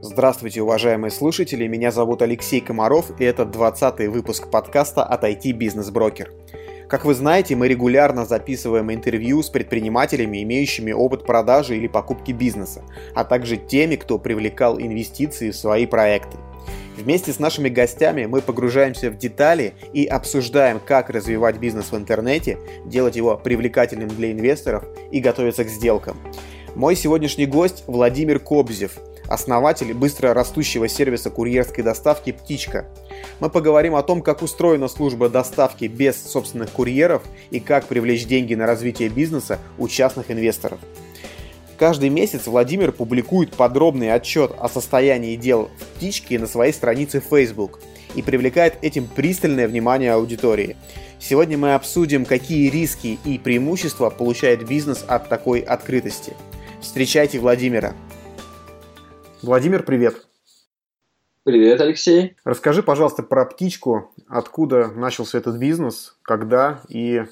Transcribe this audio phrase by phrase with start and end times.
[0.00, 5.90] Здравствуйте, уважаемые слушатели, меня зовут Алексей Комаров, и это 20-й выпуск подкаста от IT Бизнес
[5.90, 6.30] Брокер.
[6.88, 12.84] Как вы знаете, мы регулярно записываем интервью с предпринимателями, имеющими опыт продажи или покупки бизнеса,
[13.16, 16.36] а также теми, кто привлекал инвестиции в свои проекты.
[16.96, 22.56] Вместе с нашими гостями мы погружаемся в детали и обсуждаем, как развивать бизнес в интернете,
[22.86, 26.16] делать его привлекательным для инвесторов и готовиться к сделкам.
[26.76, 28.98] Мой сегодняшний гость Владимир Кобзев,
[29.28, 32.86] основатель быстро растущего сервиса курьерской доставки «Птичка».
[33.40, 38.54] Мы поговорим о том, как устроена служба доставки без собственных курьеров и как привлечь деньги
[38.54, 40.80] на развитие бизнеса у частных инвесторов.
[41.78, 47.78] Каждый месяц Владимир публикует подробный отчет о состоянии дел в «Птичке» на своей странице Facebook
[48.16, 50.76] и привлекает этим пристальное внимание аудитории.
[51.20, 56.32] Сегодня мы обсудим, какие риски и преимущества получает бизнес от такой открытости.
[56.80, 57.94] Встречайте Владимира!
[59.42, 60.26] Владимир, привет.
[61.44, 62.34] Привет, Алексей.
[62.44, 64.10] Расскажи, пожалуйста, про птичку.
[64.28, 67.22] Откуда начался этот бизнес, когда и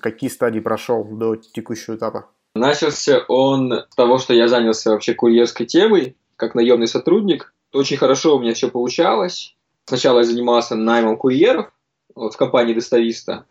[0.00, 2.26] какие стадии прошел до текущего этапа?
[2.54, 7.52] Начался он с того, что я занялся вообще курьерской темой, как наемный сотрудник.
[7.72, 9.54] Очень хорошо у меня все получалось.
[9.84, 11.70] Сначала я занимался наймом курьеров
[12.14, 13.44] вот, в компании достависта.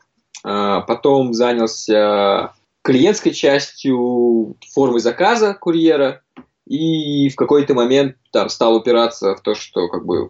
[0.44, 6.23] А потом занялся клиентской частью формы заказа курьера
[6.70, 10.30] и в какой-то момент там стал упираться в то, что как бы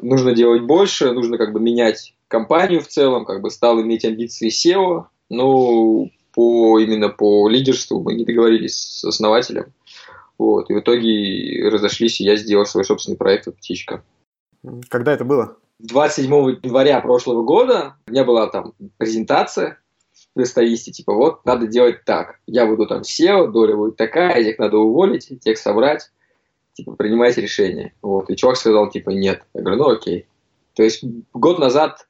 [0.00, 4.48] нужно делать больше, нужно как бы менять компанию в целом, как бы стал иметь амбиции
[4.48, 9.74] SEO, но по, именно по лидерству мы не договорились с основателем.
[10.38, 14.02] Вот, и в итоге разошлись, и я сделал свой собственный проект «Птичка».
[14.88, 15.56] Когда это было?
[15.80, 16.32] 27
[16.62, 19.78] января прошлого года у меня была там презентация
[20.38, 22.40] достависте, типа, вот, надо делать так.
[22.46, 26.10] Я буду там SEO, доля будет такая, этих надо уволить, тех собрать,
[26.72, 27.92] типа, принимайте решение.
[28.02, 28.30] Вот.
[28.30, 29.42] И чувак сказал, типа, нет.
[29.54, 30.26] Я говорю, ну окей.
[30.74, 32.06] То есть год назад,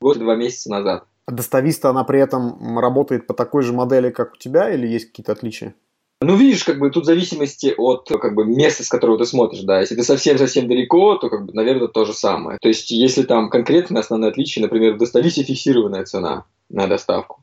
[0.00, 1.04] год и два месяца назад.
[1.26, 5.06] А достависта, она при этом работает по такой же модели, как у тебя, или есть
[5.06, 5.74] какие-то отличия?
[6.20, 9.62] Ну, видишь, как бы тут в зависимости от как бы, места, с которого ты смотришь,
[9.62, 9.80] да.
[9.80, 12.58] Если ты совсем-совсем далеко, то, как бы, наверное, то же самое.
[12.60, 17.42] То есть, если там конкретно основное отличие, например, в достависте фиксированная цена на доставку,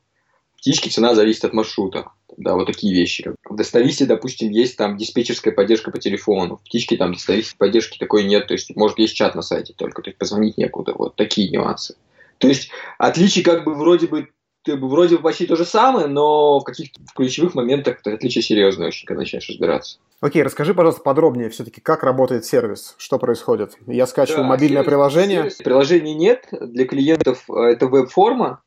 [0.60, 2.12] птички цена зависит от маршрута.
[2.36, 3.34] Да, вот такие вещи.
[3.44, 6.56] В достависте, допустим, есть там диспетчерская поддержка по телефону.
[6.56, 8.46] В птичке там достависте поддержки такой нет.
[8.46, 10.94] То есть, может, есть чат на сайте только, то есть позвонить некуда.
[10.96, 11.96] Вот такие нюансы.
[12.38, 14.28] То есть, отличие как бы вроде бы
[14.66, 19.06] вроде бы почти то же самое, но в каких-то ключевых моментах это отличие серьезное очень,
[19.06, 19.98] когда начинаешь разбираться.
[20.20, 23.78] Окей, расскажи, пожалуйста, подробнее все-таки, как работает сервис, что происходит.
[23.86, 25.38] Я скачиваю да, мобильное сервис, приложение.
[25.38, 28.60] Сервис, приложений нет, для клиентов э, это веб-форма,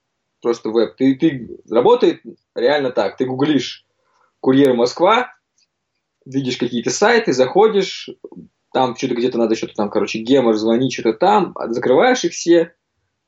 [0.44, 0.96] просто веб.
[0.96, 2.22] Ты, ты работает
[2.54, 3.18] реально так.
[3.18, 3.86] Ты гуглишь
[4.40, 5.32] курьер Москва,
[6.26, 8.10] видишь какие-то сайты, заходишь,
[8.72, 12.74] там что-то где-то надо что-то там, короче, гемор, звонить, что-то там, закрываешь их все,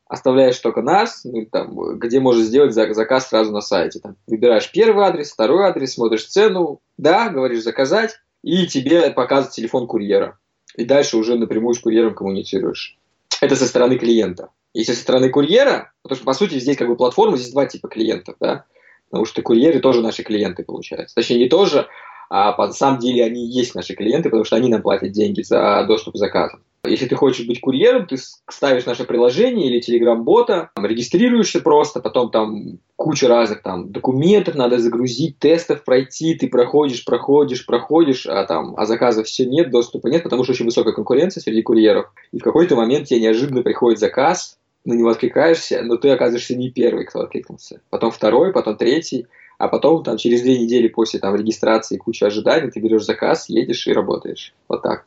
[0.08, 4.00] оставляешь только нас, ну, там, где можешь сделать заказ сразу на сайте.
[4.00, 9.88] Там, выбираешь первый адрес, второй адрес, смотришь цену, да, говоришь заказать, и тебе показывает телефон
[9.88, 10.38] курьера.
[10.76, 12.98] И дальше уже напрямую с курьером коммуницируешь.
[13.42, 14.50] Это со стороны клиента.
[14.76, 17.88] Если со стороны курьера, потому что, по сути, здесь как бы платформа, здесь два типа
[17.88, 18.66] клиентов, да,
[19.10, 21.16] потому что курьеры тоже наши клиенты, получается.
[21.16, 21.88] Точнее, не тоже,
[22.30, 25.42] а на самом деле они и есть наши клиенты, потому что они нам платят деньги
[25.44, 26.62] за доступ к заказам.
[26.84, 28.18] Если ты хочешь быть курьером, ты
[28.50, 35.40] ставишь наше приложение или телеграм-бота, регистрируешься просто, потом там куча разных там документов надо загрузить,
[35.40, 40.44] тестов пройти, ты проходишь, проходишь, проходишь, а там а заказов все нет, доступа нет, потому
[40.44, 42.12] что очень высокая конкуренция среди курьеров.
[42.34, 46.70] И в какой-то момент тебе неожиданно приходит заказ, на него откликаешься, но ты оказываешься не
[46.70, 47.82] первый, кто откликнулся.
[47.90, 52.72] Потом второй, потом третий, а потом там через две недели после там регистрации куча ожиданий
[52.72, 54.54] ты берешь заказ, едешь и работаешь.
[54.68, 55.06] Вот так.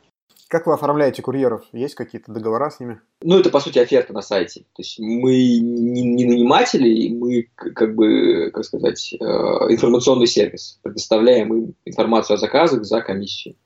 [0.48, 1.62] Как вы оформляете курьеров?
[1.72, 3.00] Есть какие-то договора с ними?
[3.20, 4.60] Ну, это, по сути, оферта на сайте.
[4.74, 10.78] То есть мы не, не наниматели, мы, как бы, как сказать, э, информационный сервис.
[10.82, 13.56] Предоставляем им информацию о заказах за комиссию.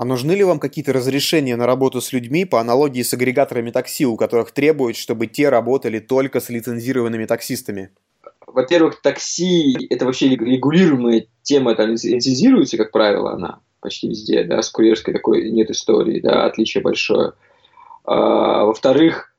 [0.00, 4.06] А нужны ли вам какие-то разрешения на работу с людьми по аналогии с агрегаторами такси,
[4.06, 7.90] у которых требуют, чтобы те работали только с лицензированными таксистами?
[8.46, 14.70] Во-первых, такси– это вообще регулируемая тема, там лицензируется, как правило, она почти везде, да, с
[14.70, 17.32] курьерской такой нет истории, да, отличие большое.
[18.04, 19.34] А, во-вторых,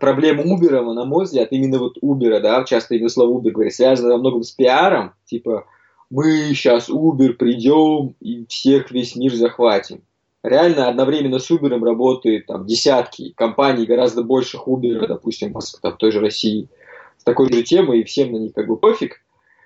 [0.00, 4.14] проблема Uber, на мой взгляд, именно вот Uber, да, часто именно слово Uber говорит, связано
[4.14, 5.66] во многом с пиаром, типа–
[6.10, 10.02] мы сейчас Uber придем и всех весь мир захватим.
[10.42, 16.20] Реально одновременно с Uber работает там десятки компаний, гораздо больших Uber, допустим, в той же
[16.20, 16.68] России,
[17.18, 19.14] с такой же темой, и всем на них как бы пофиг.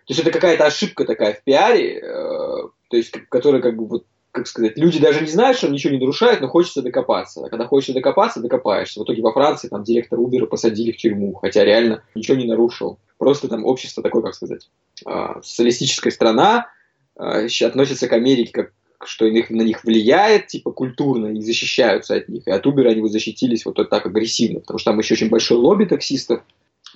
[0.06, 4.05] То есть это какая-то ошибка такая в пиаре, э, то есть, которая как бы вот
[4.32, 7.44] как сказать, люди даже не знают, что ничего не нарушает, но хочется докопаться.
[7.44, 8.99] А когда хочется докопаться, докопаешься.
[8.99, 12.99] В итоге во Франции там директор Uber посадили в тюрьму, хотя реально ничего не нарушил.
[13.19, 14.70] Просто там общество такое, как сказать,
[15.05, 16.69] а, социалистическая страна,
[17.14, 18.73] а, относится к Америке как
[19.05, 22.46] что на них влияет, типа, культурно, и защищаются от них.
[22.46, 25.58] И от Uber они вот защитились вот так агрессивно, потому что там еще очень большой
[25.58, 26.43] лобби таксистов.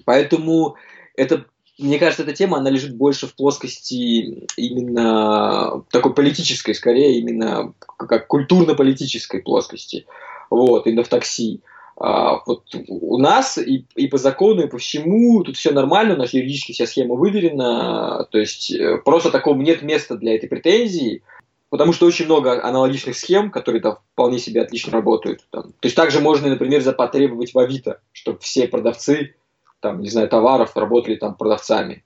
[0.05, 0.77] Поэтому
[1.17, 1.47] это
[1.79, 8.27] мне кажется, эта тема, она лежит больше в плоскости именно такой политической, скорее, именно как
[8.29, 10.07] культурно-политической плоскости.
[10.49, 11.61] Вот, именно в такси.
[11.99, 16.19] А, вот у нас и, и по закону, и по всему тут все нормально, у
[16.19, 21.23] нас юридически вся схема выверена, то есть э, просто такого нет места для этой претензии,
[21.71, 25.47] потому что очень много аналогичных схем, которые там вполне себе отлично работают.
[25.51, 25.73] Там.
[25.81, 29.35] То есть также можно, например, потребовать в Авито, чтобы все продавцы
[29.81, 32.05] там, не знаю, товаров, работали там продавцами.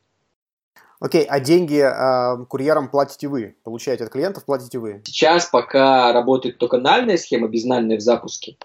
[1.01, 3.55] Окей, okay, а деньги э, курьерам платите вы?
[3.65, 5.01] Получаете от клиентов, платите вы?
[5.07, 8.57] Сейчас пока работает только нальная схема, безнальная в запуске.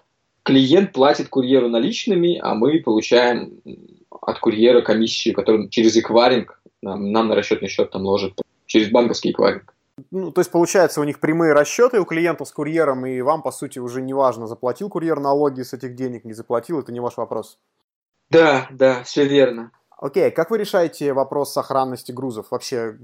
[0.42, 3.60] Клиент платит курьеру наличными, а мы получаем
[4.10, 9.30] от курьера комиссию, которую через эквайринг нам, нам на расчетный счет там ложит, через банковский
[9.30, 9.74] эквайринг.
[10.10, 13.50] Ну, то есть, получается, у них прямые расчеты у клиента с курьером, и вам, по
[13.50, 17.16] сути, уже не важно, заплатил курьер налоги с этих денег, не заплатил, это не ваш
[17.16, 17.58] вопрос.
[18.30, 19.70] Да, да, все верно.
[19.98, 22.48] Окей, как вы решаете вопрос сохранности грузов?
[22.50, 22.98] Вообще,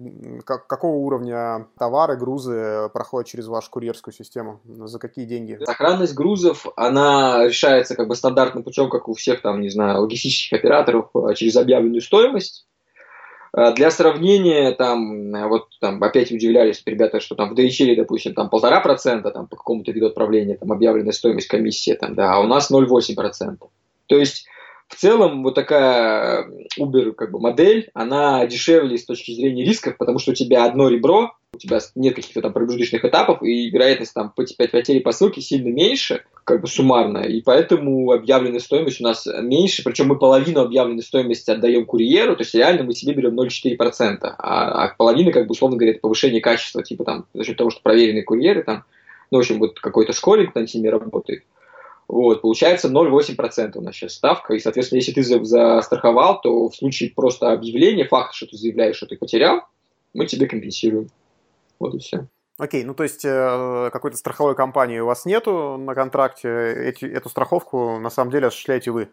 [0.44, 4.60] как, какого уровня товары, грузы проходят через вашу курьерскую систему?
[4.64, 5.58] За какие деньги?
[5.64, 10.58] Сохранность грузов, она решается как бы стандартным путем, как у всех там, не знаю, логистических
[10.58, 12.66] операторов, а, через объявленную стоимость.
[13.54, 18.50] А, для сравнения, там, вот там опять удивлялись ребята, что там в DHL, допустим, там
[18.50, 22.46] полтора процента там, по какому-то виду отправления, там объявленная стоимость комиссии, там, да, а у
[22.46, 23.56] нас 0,8%.
[24.08, 24.46] То есть
[24.92, 26.46] в целом вот такая
[26.78, 30.88] Uber как бы модель, она дешевле с точки зрения рисков, потому что у тебя одно
[30.88, 35.68] ребро, у тебя нет каких-то там промежуточных этапов, и вероятность там потери по ссылке сильно
[35.68, 41.02] меньше, как бы суммарно, и поэтому объявленная стоимость у нас меньше, причем мы половину объявленной
[41.02, 45.52] стоимости отдаем курьеру, то есть реально мы себе берем 0,4%, а, а половина, как бы,
[45.52, 48.84] условно говоря, это повышение качества, типа там, за счет того, что проверенные курьеры там,
[49.30, 51.44] ну, в общем, вот какой-то скоринг на теме работает.
[52.12, 54.52] Вот, получается 0,8% у нас сейчас ставка.
[54.52, 59.06] И, соответственно, если ты застраховал, то в случае просто объявления, факта, что ты заявляешь, что
[59.06, 59.62] ты потерял,
[60.12, 61.08] мы тебе компенсируем.
[61.78, 62.26] Вот и все.
[62.58, 67.30] Окей, ну то есть э, какой-то страховой компании у вас нету на контракте, эти, эту
[67.30, 69.08] страховку на самом деле осуществляете вы?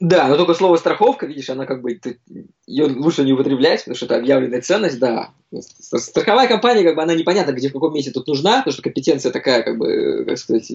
[0.00, 2.18] Да, но только слово страховка, видишь, она как бы, ты,
[2.66, 5.30] ее лучше не употреблять, потому что это объявленная ценность, да.
[5.60, 9.30] Страховая компания, как бы, она непонятна, где, в каком месте тут нужна, потому что компетенция
[9.30, 10.68] такая, как бы, как сказать,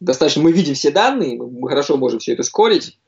[0.00, 2.98] достаточно, мы видим все данные, мы хорошо можем все это скорить,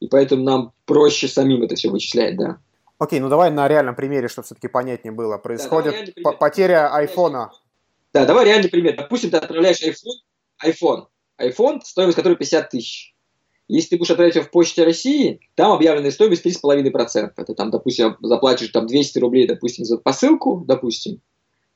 [0.00, 2.58] и поэтому нам проще самим это все вычислять, да.
[2.98, 5.38] Окей, ну давай на реальном примере, чтобы все-таки понятнее было.
[5.38, 7.50] Происходит да, потеря айфона.
[8.12, 8.96] Да, давай реальный пример.
[8.96, 11.06] Допустим, ты отправляешь iPhone, iPhone,
[11.40, 13.14] iPhone, стоимость которой 50 тысяч.
[13.68, 17.32] Если ты будешь отправлять его в Почте России, там объявленная стоимость 3,5%.
[17.36, 21.22] Это там, допустим, заплатишь там 200 рублей, допустим, за посылку, допустим,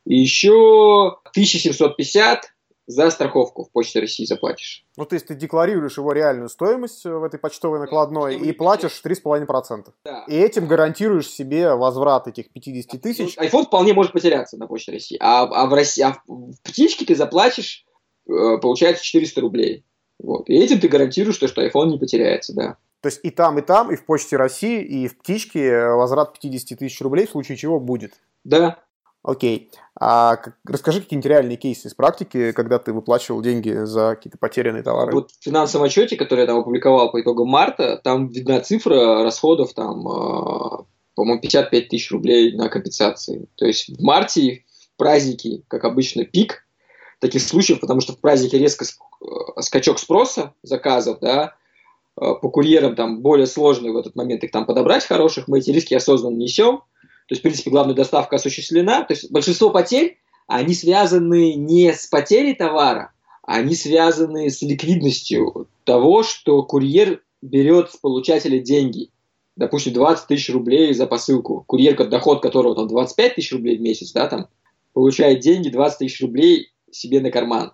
[0.04, 2.53] и еще 1750
[2.86, 4.84] за страховку в Почте России заплатишь.
[4.96, 9.00] Ну, то есть ты декларируешь его реальную стоимость в этой почтовой накладной да, и платишь
[9.04, 9.86] 3,5%.
[10.04, 10.25] Да.
[10.28, 13.38] И этим гарантируешь себе возврат этих 50 тысяч.
[13.38, 15.16] iPhone вполне может потеряться на Почте России.
[15.20, 17.86] А, а, в, России, а в птичке ты заплатишь,
[18.28, 19.84] э, получается, 400 рублей.
[20.19, 20.48] Вот.
[20.48, 22.76] И этим ты гарантируешь, что, что iPhone не потеряется, да.
[23.00, 26.79] То есть и там, и там, и в Почте России, и в птичке возврат 50
[26.79, 28.14] тысяч рублей, в случае чего будет.
[28.44, 28.79] Да,
[29.24, 29.70] Окей.
[29.98, 35.12] А расскажи какие-нибудь реальные кейсы из практики, когда ты выплачивал деньги за какие-то потерянные товары.
[35.12, 39.72] Вот в финансовом отчете, который я там опубликовал по итогам марта, там видна цифра расходов,
[39.72, 43.48] там, э, по-моему, 55 тысяч рублей на компенсации.
[43.54, 44.64] То есть в марте,
[44.98, 46.66] праздники, как обычно, пик
[47.20, 49.26] таких случаев, потому что в празднике резко э,
[49.60, 51.54] скачок спроса заказов, да,
[52.20, 55.70] э, по курьерам там более сложно в этот момент их там подобрать хороших, мы эти
[55.70, 56.82] риски осознанно несем,
[57.26, 59.04] то есть, в принципе, главная доставка осуществлена.
[59.04, 63.12] То есть, большинство потерь, они связаны не с потерей товара,
[63.43, 69.10] они связаны с ликвидностью того, что курьер берет с получателя деньги.
[69.56, 71.64] Допустим, 20 тысяч рублей за посылку.
[71.66, 74.48] Курьер, доход которого там 25 тысяч рублей в месяц, да, там,
[74.93, 77.72] получает деньги 20 тысяч рублей себе на карман.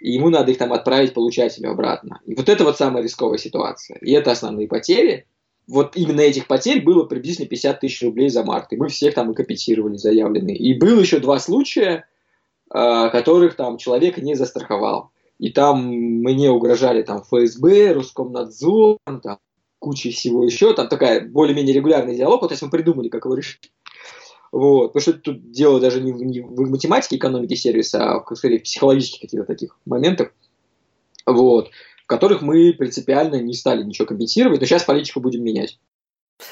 [0.00, 2.20] И ему надо их там отправить получателю обратно.
[2.24, 3.98] И вот это вот самая рисковая ситуация.
[3.98, 5.26] И это основные потери
[5.70, 8.72] вот именно этих потерь было приблизительно 50 тысяч рублей за март.
[8.72, 10.56] И мы всех там и компенсировали заявленные.
[10.56, 12.06] И было еще два случая,
[12.74, 15.10] э, которых там человек не застраховал.
[15.38, 19.38] И там мне угрожали там ФСБ, Роскомнадзор, там
[19.78, 20.74] куча всего еще.
[20.74, 22.42] Там такая более-менее регулярный диалог.
[22.42, 23.70] Вот, то есть мы придумали, как его решить.
[24.50, 24.88] Вот.
[24.92, 28.64] Потому что тут дело даже не в, не в математике экономики сервиса, а скорее в
[28.64, 30.32] психологических каких-то таких моментах,
[31.26, 31.70] вот, в
[32.10, 35.78] которых мы принципиально не стали ничего компенсировать, но сейчас политику будем менять.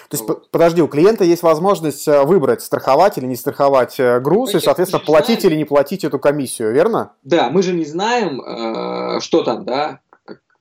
[0.09, 0.50] То есть, вот.
[0.53, 4.62] подожди, у клиента есть возможность э, выбрать, страховать или не страховать э, груз, мы и,
[4.62, 5.55] соответственно, платить знаем.
[5.55, 7.12] или не платить эту комиссию, верно?
[7.25, 10.00] Да, мы же не знаем, э, что там, да,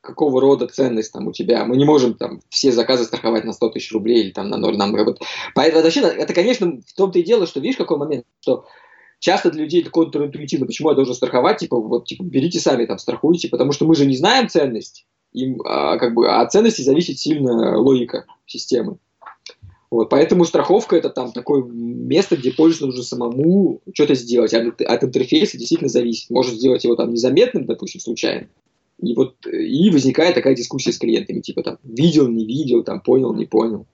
[0.02, 1.66] какого рода ценность там у тебя.
[1.66, 4.78] Мы не можем там все заказы страховать на 100 тысяч рублей или там на ноль.
[4.78, 5.22] Нам, вот.
[5.54, 8.66] Поэтому вообще, это, конечно, в том-то и дело, что видишь, какой момент, что
[9.20, 10.66] часто для людей это контринтуитивно.
[10.66, 11.58] Почему я должен страховать?
[11.58, 15.06] Типа, вот, типа, берите сами, там, страхуйте, потому что мы же не знаем ценность.
[15.34, 18.98] Им, а, как бы, от ценности зависит сильно логика системы.
[19.90, 24.54] Вот, поэтому страховка это там такое место, где пользователю нужно самому что-то сделать.
[24.54, 26.30] От, от интерфейса действительно зависит.
[26.30, 28.48] Может сделать его там незаметным, допустим, случайно.
[29.02, 33.34] И вот и возникает такая дискуссия с клиентами, типа там видел, не видел, там понял,
[33.34, 33.86] не понял.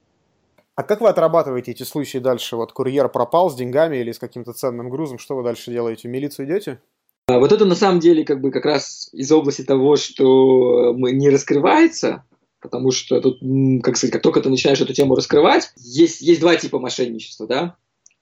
[0.75, 2.55] А как вы отрабатываете эти случаи дальше?
[2.55, 6.07] Вот курьер пропал с деньгами или с каким-то ценным грузом, что вы дальше делаете?
[6.07, 6.79] В милицию идете?
[7.27, 11.11] А вот это на самом деле как бы как раз из области того, что мы
[11.11, 12.25] не раскрывается,
[12.59, 13.39] потому что тут,
[13.83, 17.77] как сказать, как только ты начинаешь эту тему раскрывать, есть, есть два типа мошенничества, да,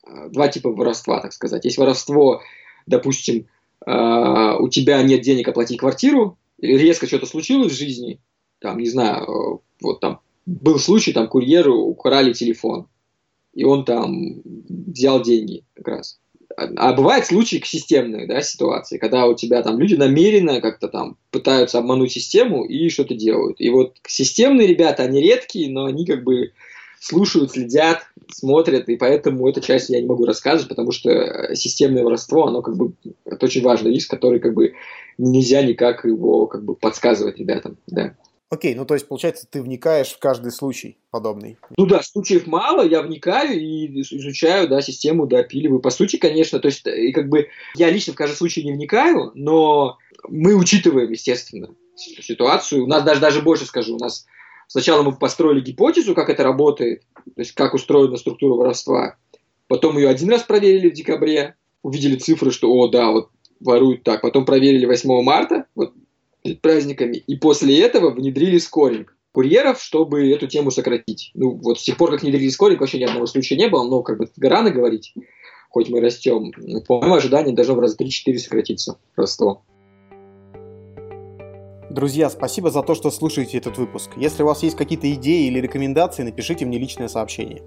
[0.05, 1.63] а, два типа воровства, так сказать.
[1.65, 2.41] Есть воровство,
[2.85, 3.47] допустим,
[3.85, 8.19] а, у тебя нет денег оплатить квартиру, резко что-то случилось в жизни,
[8.59, 12.87] там, не знаю, э, вот там был случай, там курьеру украли телефон,
[13.53, 16.19] и он там взял деньги как раз.
[16.57, 21.79] А бывают случаи системные, да, ситуации, когда у тебя там люди намеренно как-то там пытаются
[21.79, 23.59] обмануть систему и что-то делают.
[23.59, 26.51] И вот системные ребята, они редкие, но они как бы
[26.99, 32.45] слушают, следят, смотрят, и поэтому эту часть я не могу рассказывать, потому что системное воровство,
[32.45, 32.93] оно как бы,
[33.25, 34.73] это очень важный риск, который как бы
[35.17, 38.15] нельзя никак его как бы подсказывать ребятам, да.
[38.51, 41.57] Окей, ну то есть, получается, ты вникаешь в каждый случай подобный.
[41.77, 45.79] Ну да, случаев мало, я вникаю и изучаю, да, систему, допиливаю.
[45.79, 49.31] По сути, конечно, то есть, и как бы я лично в каждый случай не вникаю,
[49.35, 52.83] но мы учитываем, естественно, ситуацию.
[52.83, 54.25] У нас даже, даже больше скажу, у нас
[54.67, 59.15] сначала мы построили гипотезу, как это работает, то есть как устроена структура воровства.
[59.67, 63.29] Потом ее один раз проверили в декабре, увидели цифры, что, о, да, вот
[63.61, 64.21] воруют так.
[64.21, 65.93] Потом проверили 8 марта, вот
[66.61, 71.31] праздниками, и после этого внедрили скоринг курьеров, чтобы эту тему сократить.
[71.33, 74.03] Ну, вот с тех пор, как внедрили скоринг, вообще ни одного случая не было, но
[74.03, 75.13] как бы рано говорить,
[75.69, 76.51] хоть мы растем.
[76.87, 79.63] По моему ожиданию, даже в раз 3-4 сократится роство.
[81.89, 84.11] Друзья, спасибо за то, что слушаете этот выпуск.
[84.15, 87.61] Если у вас есть какие-то идеи или рекомендации, напишите мне личное сообщение.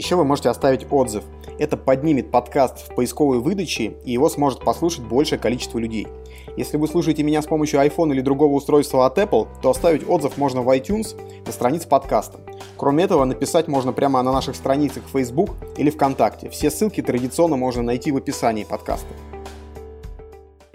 [0.00, 1.24] Еще вы можете оставить отзыв.
[1.58, 6.08] Это поднимет подкаст в поисковой выдаче, и его сможет послушать большее количество людей.
[6.56, 10.38] Если вы слушаете меня с помощью iPhone или другого устройства от Apple, то оставить отзыв
[10.38, 12.40] можно в iTunes на странице подкаста.
[12.78, 16.48] Кроме этого, написать можно прямо на наших страницах в Facebook или ВКонтакте.
[16.48, 19.08] Все ссылки традиционно можно найти в описании подкаста.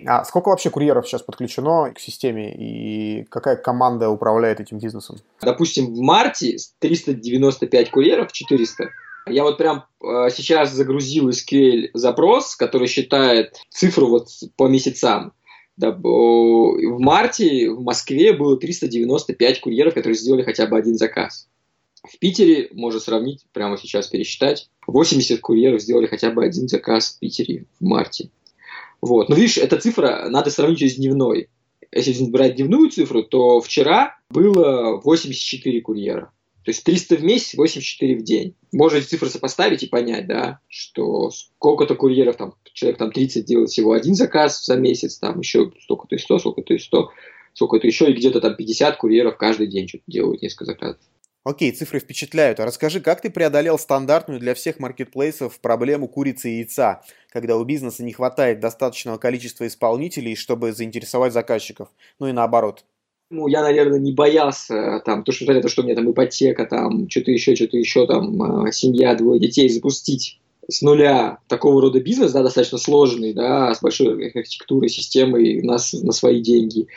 [0.06, 5.18] А сколько вообще курьеров сейчас подключено к системе и какая команда управляет этим бизнесом?
[5.42, 8.92] Допустим, в марте 395 курьеров, 400
[9.28, 15.34] я вот прям э, сейчас загрузил SQL запрос, который считает цифру вот по месяцам.
[15.78, 21.50] Да, в марте в Москве было 395 курьеров, которые сделали хотя бы один заказ.
[22.02, 27.20] В Питере, можно сравнить, прямо сейчас пересчитать, 80 курьеров сделали хотя бы один заказ в
[27.20, 28.30] Питере в марте.
[29.02, 29.28] Вот.
[29.28, 31.50] Но видишь, эта цифра надо сравнить с дневной.
[31.92, 36.32] Если брать дневную цифру, то вчера было 84 курьера.
[36.66, 38.56] То есть 300 в месяц, 84 в день.
[38.72, 43.70] Можно эти цифры сопоставить и понять, да, что сколько-то курьеров, там, человек там 30 делает
[43.70, 47.12] всего один заказ за месяц, там еще столько-то и 100, столько-то и 100,
[47.54, 51.02] сколько-то еще, и где-то там 50 курьеров каждый день что-то делают, несколько заказов.
[51.44, 52.60] Окей, цифры впечатляют.
[52.60, 57.64] А расскажи, как ты преодолел стандартную для всех маркетплейсов проблему курицы и яйца, когда у
[57.64, 61.90] бизнеса не хватает достаточного количества исполнителей, чтобы заинтересовать заказчиков?
[62.18, 62.86] Ну и наоборот
[63.30, 67.10] ну, я, наверное, не боялся, там, то, что, то, что у меня там ипотека, там,
[67.10, 72.32] что-то еще, что-то еще, там, э, семья, двое детей, запустить с нуля такого рода бизнес,
[72.32, 76.88] да, достаточно сложный, да, с большой архитектурой, системой на, на свои деньги.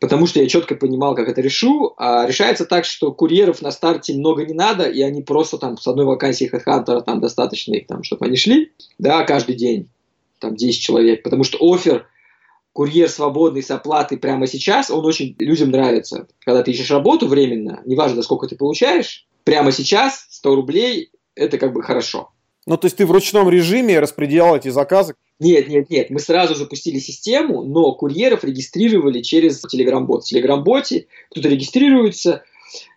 [0.00, 1.94] Потому что я четко понимал, как это решу.
[1.96, 5.86] А решается так, что курьеров на старте много не надо, и они просто там с
[5.88, 9.88] одной вакансии HeadHunter там достаточно их там, чтобы они шли, да, каждый день,
[10.38, 11.22] там 10 человек.
[11.24, 12.06] Потому что офер–
[12.78, 16.28] курьер свободный с оплатой прямо сейчас, он очень людям нравится.
[16.46, 21.72] Когда ты ищешь работу временно, неважно, сколько ты получаешь, прямо сейчас 100 рублей– это как
[21.72, 22.30] бы хорошо.
[22.66, 25.16] Ну, то есть ты в ручном режиме распределял эти заказы?
[25.40, 26.10] Нет, нет, нет.
[26.10, 30.24] Мы сразу запустили систему, но курьеров регистрировали через Telegram-бот.
[30.24, 32.44] В Telegram-боте кто-то регистрируется,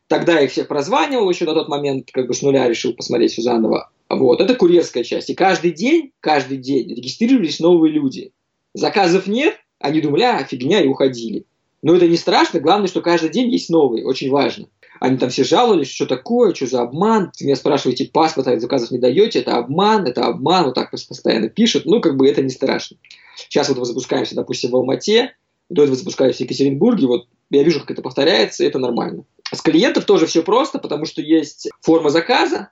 [0.05, 3.31] тогда я их всех прозванивал еще на тот момент, как бы с нуля решил посмотреть
[3.31, 3.89] все заново.
[4.09, 5.31] Вот, это курьерская часть.
[5.31, 8.31] И каждый день, каждый день регистрировались новые люди.
[8.75, 11.45] Заказов нет, они думали, а, фигня, и уходили.
[11.81, 14.67] Но это не страшно, главное, что каждый день есть новые, очень важно.
[15.00, 19.00] Они там все жаловались, что такое, что за обман, меня спрашиваете паспорт, а заказов не
[19.00, 22.97] даете, это обман, это обман, вот так постоянно пишут, ну, как бы это не страшно.
[23.35, 25.35] Сейчас вот мы запускаемся, допустим, в Алмате,
[25.69, 29.23] до этого запускались в Екатеринбурге, вот я вижу, как это повторяется, это нормально.
[29.51, 32.69] С клиентов тоже все просто, потому что есть форма заказа,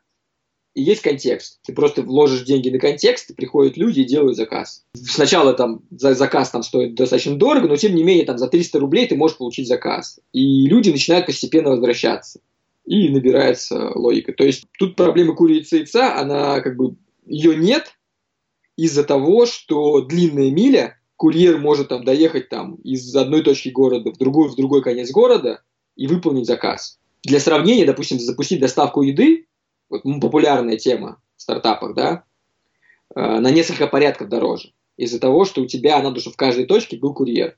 [0.80, 1.60] и есть контекст.
[1.66, 4.84] Ты просто вложишь деньги на контекст, приходят люди и делают заказ.
[4.96, 8.80] Сначала там за заказ там стоит достаточно дорого, но тем не менее там за 300
[8.80, 10.20] рублей ты можешь получить заказ.
[10.32, 12.40] И люди начинают постепенно возвращаться.
[12.86, 14.34] И набирается логика.
[14.34, 16.96] То есть тут проблема курицы и яйца, она как бы
[17.26, 17.96] ее нет
[18.78, 24.18] из-за того, что длинная миля, курьер может там доехать там из одной точки города в
[24.18, 25.62] другой, в другой конец города
[25.98, 26.98] и выполнить заказ.
[27.24, 29.46] Для сравнения, допустим, запустить доставку еды
[29.90, 32.24] вот, популярная тема в стартапах, да,
[33.16, 34.74] э, на несколько порядков дороже.
[34.98, 37.56] Из-за того, что у тебя надо, чтобы в каждой точке был курьер.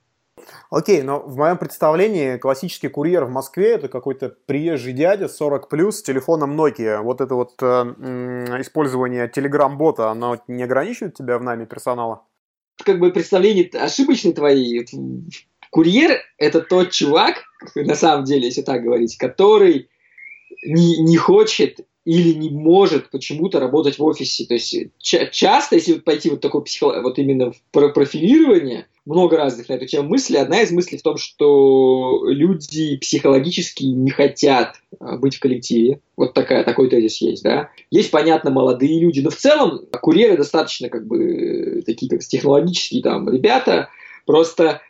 [0.70, 5.98] Окей, но в моем представлении классический курьер в Москве это какой-то приезжий дядя 40 плюс
[5.98, 7.02] с телефоном Nokia.
[7.02, 7.66] Вот это вот э,
[8.60, 12.22] использование Telegram-бота, оно не ограничивает тебя в найме персонала?
[12.84, 14.84] Как бы представление ошибочные твои.
[15.70, 17.42] Курьер это тот чувак,
[17.74, 19.90] на самом деле, если так говорить, который
[20.64, 24.44] не, не хочет или не может почему-то работать в офисе.
[24.46, 27.00] То есть ча- часто, если пойти вот такое психо...
[27.00, 30.38] вот именно про профилирование, много разных на эту тему мыслей.
[30.38, 36.00] Одна из мыслей в том, что люди психологически не хотят а, быть в коллективе.
[36.16, 37.70] Вот такая, такой тезис есть, да.
[37.90, 43.28] Есть, понятно, молодые люди, но в целом курьеры достаточно как бы такие как технологические там
[43.28, 43.88] ребята.
[44.24, 44.82] Просто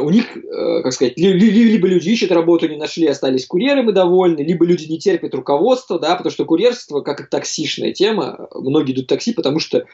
[0.00, 4.66] у них, э, как сказать, либо люди ищут работу, не нашли, остались курьерами довольны, либо
[4.66, 9.08] люди не терпят руководство, да, потому что курьерство, как и таксишная тема, многие идут в
[9.08, 9.86] такси, потому что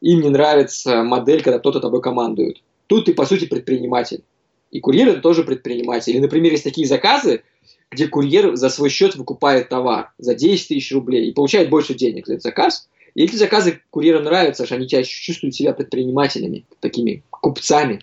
[0.00, 2.62] им не нравится модель, когда кто-то тобой командует.
[2.86, 4.22] Тут ты, по сути, предприниматель.
[4.70, 6.12] И курьер это тоже предприниматель.
[6.12, 7.42] Или, например, есть такие заказы,
[7.90, 12.26] где курьер за свой счет выкупает товар за 10 тысяч рублей и получает больше денег
[12.26, 12.88] за этот заказ.
[13.14, 18.00] И эти заказы курьерам нравятся, что они чувствуют себя предпринимателями, такими купцами.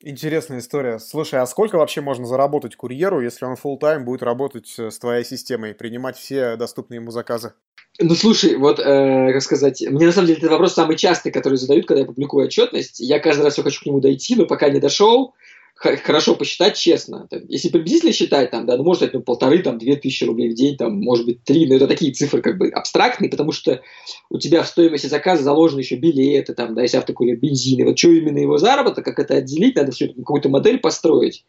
[0.00, 1.00] Интересная история.
[1.00, 4.98] Слушай, а сколько вообще можно заработать курьеру, если он full тайм будет работать э, с
[4.98, 7.54] твоей системой, принимать все доступные ему заказы?
[7.98, 11.58] Ну, слушай, вот, э, как сказать, мне на самом деле этот вопрос самый частый, который
[11.58, 13.00] задают, когда я публикую отчетность.
[13.00, 15.34] Я каждый раз все хочу к нему дойти, но пока не дошел
[15.78, 17.28] хорошо посчитать честно.
[17.48, 20.54] Если приблизительно считать, там, да, ну, может, это ну, полторы, там, две тысячи рублей в
[20.54, 23.80] день, там, может быть, три, но это такие цифры как бы абстрактные, потому что
[24.28, 27.98] у тебя в стоимости заказа заложены еще билеты, там, да, если автокурьер, бензин, и вот
[27.98, 31.44] что именно его заработок, как это отделить, надо все какую-то модель построить.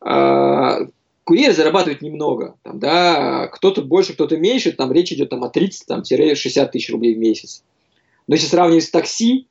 [0.00, 0.80] А,
[1.24, 6.70] курьер зарабатывает немного, там, да, кто-то больше, кто-то меньше, там речь идет там, о 30-60
[6.70, 7.64] тысяч рублей в месяц.
[8.26, 9.48] Но если сравнивать с такси,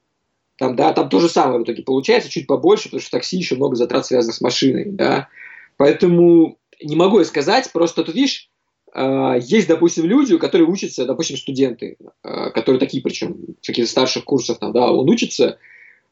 [0.58, 3.38] там, да, там то же самое в итоге получается, чуть побольше, потому что в такси
[3.38, 5.30] еще много затрат связанных с машиной, да.
[5.78, 8.50] Поэтому не могу я сказать, просто тут видишь,
[8.94, 14.60] э, есть, допустим, люди, которые учатся, допустим, студенты, э, которые такие, причем каких-то старших курсов,
[14.60, 15.58] там, да, он учится,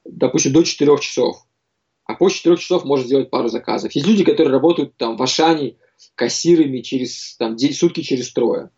[0.06, 1.46] допустим, до 4 часов,
[2.06, 3.92] а после 4 часов может сделать пару заказов.
[3.94, 5.76] Есть люди, которые работают там в Ашане
[6.16, 8.72] кассирами через там, сутки через трое.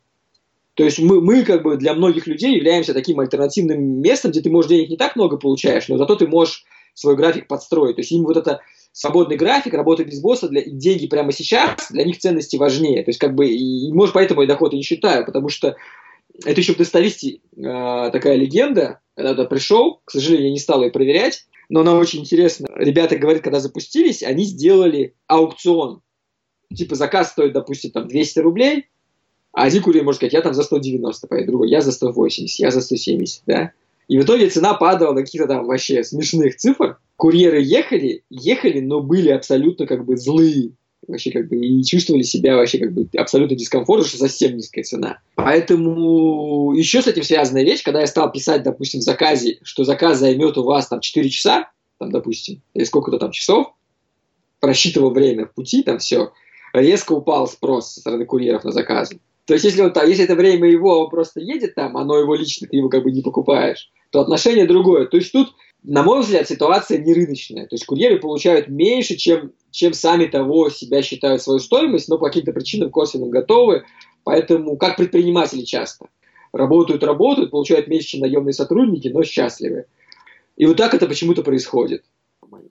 [0.75, 4.49] То есть мы, мы как бы для многих людей являемся таким альтернативным местом, где ты,
[4.49, 7.95] можешь денег не так много получаешь, но зато ты можешь свой график подстроить.
[7.95, 12.05] То есть им вот это свободный график, работа без босса, для, деньги прямо сейчас, для
[12.05, 13.03] них ценности важнее.
[13.03, 15.75] То есть как бы, и, может, поэтому я доход и не считаю, потому что
[16.43, 18.99] это еще в достоверности э, такая легенда.
[19.15, 22.67] Я пришел, к сожалению, я не стал ее проверять, но она очень интересна.
[22.75, 26.01] Ребята говорят, когда запустились, они сделали аукцион.
[26.75, 28.88] Типа заказ стоит, допустим, там 200 рублей,
[29.53, 32.71] а один курьер может сказать, я там за 190 поеду, другой, я за 180, я
[32.71, 33.71] за 170, да.
[34.07, 36.97] И в итоге цена падала до каких-то там вообще смешных цифр.
[37.15, 40.71] Курьеры ехали, ехали, но были абсолютно как бы злые.
[41.07, 45.19] Вообще как бы и чувствовали себя вообще как бы абсолютно дискомфортно, что совсем низкая цена.
[45.35, 50.19] Поэтому еще с этим связанная вещь, когда я стал писать, допустим, в заказе, что заказ
[50.19, 53.73] займет у вас там 4 часа, там, допустим, или сколько-то там часов,
[54.59, 56.31] просчитывал время в пути, там все,
[56.73, 59.19] резко упал спрос со стороны курьеров на заказы.
[59.45, 62.67] То есть, если, он, если это время его, он просто едет там, оно его лично,
[62.67, 65.06] ты его как бы не покупаешь, то отношение другое.
[65.06, 65.53] То есть тут,
[65.84, 67.67] на мой взгляд, ситуация не рыночная.
[67.67, 72.27] То есть курьеры получают меньше, чем, чем сами того себя считают свою стоимость, но по
[72.27, 73.84] каким-то причинам косвенным готовы.
[74.23, 76.08] Поэтому, как предприниматели часто,
[76.53, 79.86] работают, работают, получают меньше, чем наемные сотрудники, но счастливы.
[80.56, 82.03] И вот так это почему-то происходит.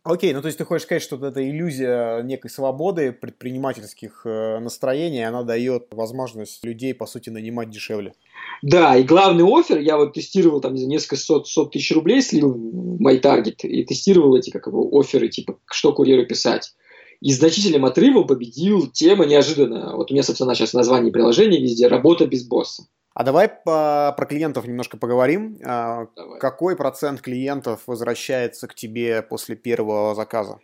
[0.05, 4.59] Окей, ну то есть ты хочешь сказать, что вот эта иллюзия некой свободы предпринимательских э,
[4.59, 8.15] настроений, она дает возможность людей, по сути, нанимать дешевле.
[8.63, 12.53] Да, и главный офер, я вот тестировал там за несколько сот, сот тысяч рублей, слил
[12.53, 16.75] в мой таргет и тестировал эти как его оферы, типа, что курьеру писать.
[17.21, 19.97] И значительным отрывом победил тема неожиданно.
[19.97, 22.85] Вот у меня, собственно, сейчас название приложения везде «Работа без босса».
[23.15, 25.59] А давай по, про клиентов немножко поговорим.
[25.65, 26.39] А, давай.
[26.41, 30.61] Какой процент клиентов возвращается к тебе после первого заказа?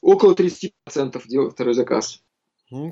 [0.00, 0.70] Около 30%
[1.26, 2.22] делают второй заказ.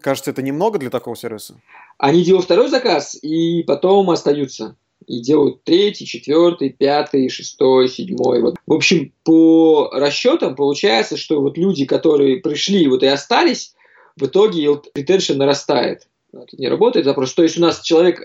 [0.03, 1.61] Кажется, это немного для такого сервиса.
[1.99, 4.77] Они делают второй заказ и потом остаются.
[5.07, 8.43] И делают третий, четвертый, пятый, шестой, седьмой.
[8.43, 8.57] Вот.
[8.67, 13.75] В общем, по расчетам получается, что вот люди, которые пришли вот и остались,
[14.17, 16.07] в итоге ретеншн нарастает.
[16.33, 17.35] Тут не работает запрос.
[17.35, 18.21] То есть у нас человек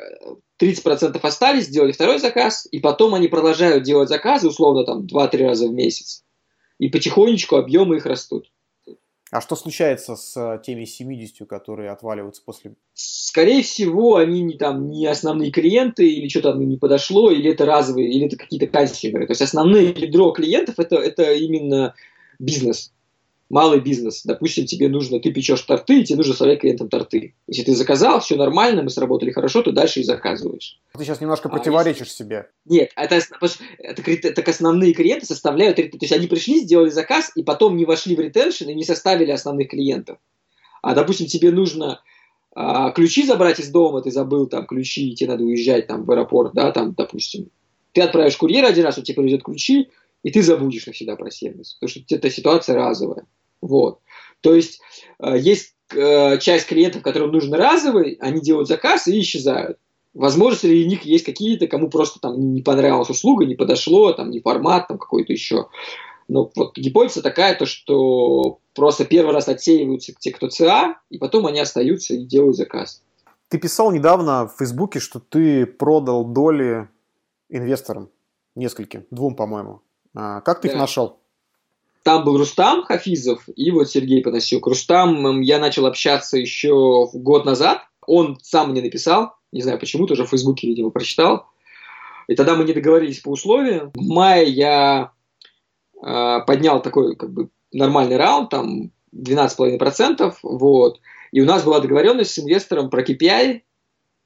[0.62, 5.68] 30% остались, сделали второй заказ, и потом они продолжают делать заказы, условно, там, 2-3 раза
[5.68, 6.24] в месяц.
[6.78, 8.52] И потихонечку объемы их растут.
[9.32, 12.76] А что случается с э, теми 70, которые отваливаются после?
[12.94, 18.12] Скорее всего, они не, там, не основные клиенты, или что-то не подошло, или это разовые,
[18.12, 19.26] или это какие-то кастинеры.
[19.26, 21.96] То есть основное ядро клиентов это, это именно
[22.38, 22.94] бизнес
[23.56, 24.24] малый бизнес.
[24.26, 27.36] Допустим, тебе нужно, ты печешь торты, и тебе нужно создать клиентам торты.
[27.48, 30.78] Если ты заказал, все нормально, мы сработали хорошо, то дальше и заказываешь.
[30.98, 32.24] Ты сейчас немножко противоречишь а если...
[32.24, 32.50] себе.
[32.66, 33.22] Нет, это,
[33.80, 38.18] это, так основные клиенты составляют, то есть они пришли, сделали заказ, и потом не вошли
[38.18, 40.18] в ретеншн и не составили основных клиентов.
[40.82, 42.02] А, допустим, тебе нужно
[42.54, 46.12] а, ключи забрать из дома, ты забыл там ключи, и тебе надо уезжать там в
[46.12, 47.50] аэропорт, да, там, допустим.
[47.94, 49.90] Ты отправишь курьера один раз, он тебе привезет ключи,
[50.24, 53.26] и ты забудешь навсегда про сервис, потому что эта ситуация разовая.
[53.66, 54.00] Вот.
[54.42, 54.80] То есть
[55.20, 59.78] э, есть э, часть клиентов, которым нужен разовый, они делают заказ и исчезают.
[60.14, 64.40] Возможно, среди них есть какие-то, кому просто там не понравилась услуга, не подошло, там не
[64.40, 65.68] формат, там какой-то еще.
[66.28, 71.46] Но вот гипотеза такая, то, что просто первый раз отсеиваются те, кто ЦА, и потом
[71.48, 73.04] они остаются и делают заказ.
[73.50, 76.88] Ты писал недавно в Фейсбуке, что ты продал доли
[77.50, 78.10] инвесторам,
[78.56, 79.82] нескольким, двум, по-моему.
[80.16, 80.74] А, как ты да.
[80.74, 81.20] их нашел?
[82.06, 84.68] Там был Рустам Хафизов и вот Сергей Панасюк.
[84.68, 87.82] Рустам я начал общаться еще год назад.
[88.06, 91.48] Он сам мне написал, не знаю почему, тоже в Фейсбуке, видимо, прочитал.
[92.28, 93.90] И тогда мы не договорились по условиям.
[93.96, 95.14] В мае я
[96.00, 101.00] э, поднял такой как бы нормальный раунд, там 12,5%, вот.
[101.32, 103.62] И у нас была договоренность с инвестором про KPI,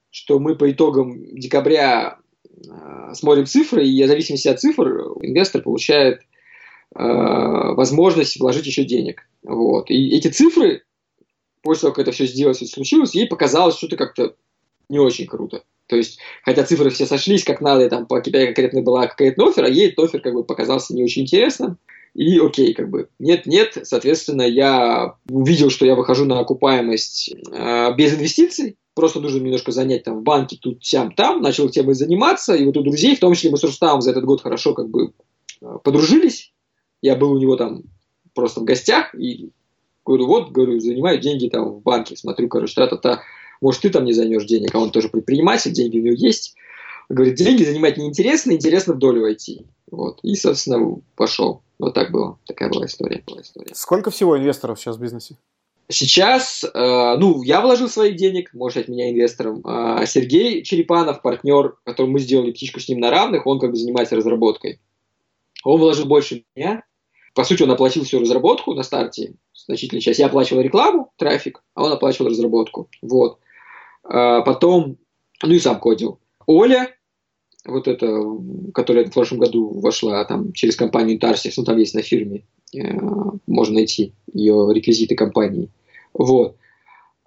[0.09, 2.19] что мы по итогам декабря
[2.67, 4.87] Э, смотрим цифры, и в зависимости от цифр
[5.21, 6.21] инвестор получает
[6.95, 9.27] возможность вложить еще денег.
[9.43, 9.89] Вот.
[9.89, 10.83] И эти цифры,
[11.61, 14.35] после того, как это все сделалось и случилось, ей показалось что-то как-то
[14.89, 15.63] не очень круто.
[15.89, 19.47] То есть, хотя цифры все сошлись как надо, и там по KPI конкретно была какая-то
[19.47, 21.77] офер, а ей этот офер как бы показался не очень интересным.
[22.13, 28.13] И окей, как бы, нет-нет, соответственно, я увидел, что я выхожу на окупаемость э, без
[28.13, 32.65] инвестиций, просто нужно немножко занять там в банке, тут, сям, там, начал темой заниматься, и
[32.65, 35.13] вот у друзей, в том числе мы с Рустамом за этот год хорошо как бы
[35.61, 36.51] э, подружились,
[37.01, 37.83] я был у него там
[38.33, 39.49] просто в гостях, и
[40.05, 43.21] говорю, вот, говорю, занимаю деньги там в банке, смотрю, короче, та-та-та,
[43.61, 46.55] может, ты там не займешь денег, а он тоже предприниматель, деньги у него есть,
[47.09, 52.37] говорит, деньги занимать неинтересно, интересно в долю войти, вот, и, собственно, пошел, вот так было,
[52.45, 53.73] такая была история, была история.
[53.73, 55.35] Сколько всего инвесторов сейчас в бизнесе?
[55.91, 56.69] Сейчас, э,
[57.17, 59.61] ну, я вложил своих денег, может стать меня инвестором.
[59.63, 63.75] А Сергей Черепанов, партнер, которым мы сделали птичку с ним на равных, он как бы
[63.75, 64.79] занимается разработкой.
[65.63, 66.83] Он вложил больше меня.
[67.33, 70.19] По сути, он оплатил всю разработку на старте, значительную часть.
[70.19, 72.89] Я оплачивал рекламу, трафик, а он оплачивал разработку.
[73.01, 73.39] Вот.
[74.03, 74.97] А потом,
[75.43, 76.19] ну и сам кодил.
[76.45, 76.95] Оля,
[77.65, 78.21] вот это,
[78.73, 82.79] которая в прошлом году вошла там через компанию Tarsis, ну там есть на фирме, э,
[83.45, 85.69] можно найти ее реквизиты компании.
[86.13, 86.55] Вот.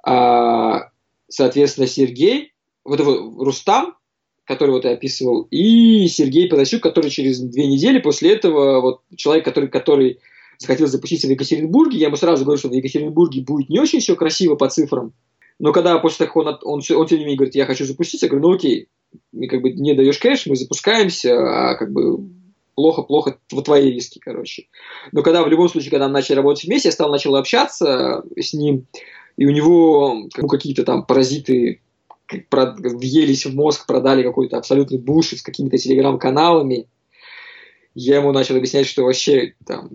[0.04, 0.90] А,
[1.28, 2.52] соответственно, Сергей,
[2.84, 3.94] вот его Рустам,
[4.44, 9.44] который вот я описывал, и Сергей Панасюк, который через две недели после этого, вот человек,
[9.44, 10.18] который, который
[10.58, 14.16] захотел запуститься в Екатеринбурге, я ему сразу говорю, что в Екатеринбурге будет не очень все
[14.16, 15.12] красиво по цифрам,
[15.58, 18.26] но когда после того, он, он, он, он тем не менее говорит, я хочу запуститься,
[18.26, 18.88] я говорю, ну окей,
[19.32, 22.18] мне как бы не даешь кэш, мы запускаемся, а как бы
[22.74, 24.66] плохо-плохо в твои риски, короче.
[25.12, 28.54] Но когда в любом случае, когда мы начали работать вместе, я стал начал общаться с
[28.54, 28.86] ним,
[29.36, 31.81] и у него ну, какие-то там паразиты
[32.50, 36.86] въелись в мозг, продали какой-то абсолютный бушит с какими-то телеграм-каналами.
[37.94, 39.90] Я ему начал объяснять, что вообще там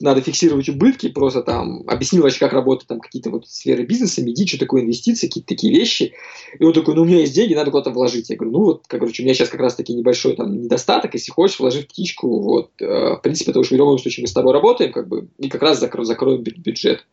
[0.00, 4.46] надо фиксировать убытки, просто там объяснил вообще, как работают там какие-то вот сферы бизнеса, меди,
[4.46, 6.14] что такое инвестиции, какие-то такие вещи.
[6.58, 8.28] И он такой, ну у меня есть деньги, надо куда-то вложить.
[8.28, 11.30] Я говорю, ну вот, короче, у меня сейчас как раз таки небольшой там недостаток, если
[11.30, 14.52] хочешь, вложить птичку, вот, э, в принципе, потому что в любом случае мы с тобой
[14.52, 17.06] работаем, как бы, и как раз закро- закроем бюджет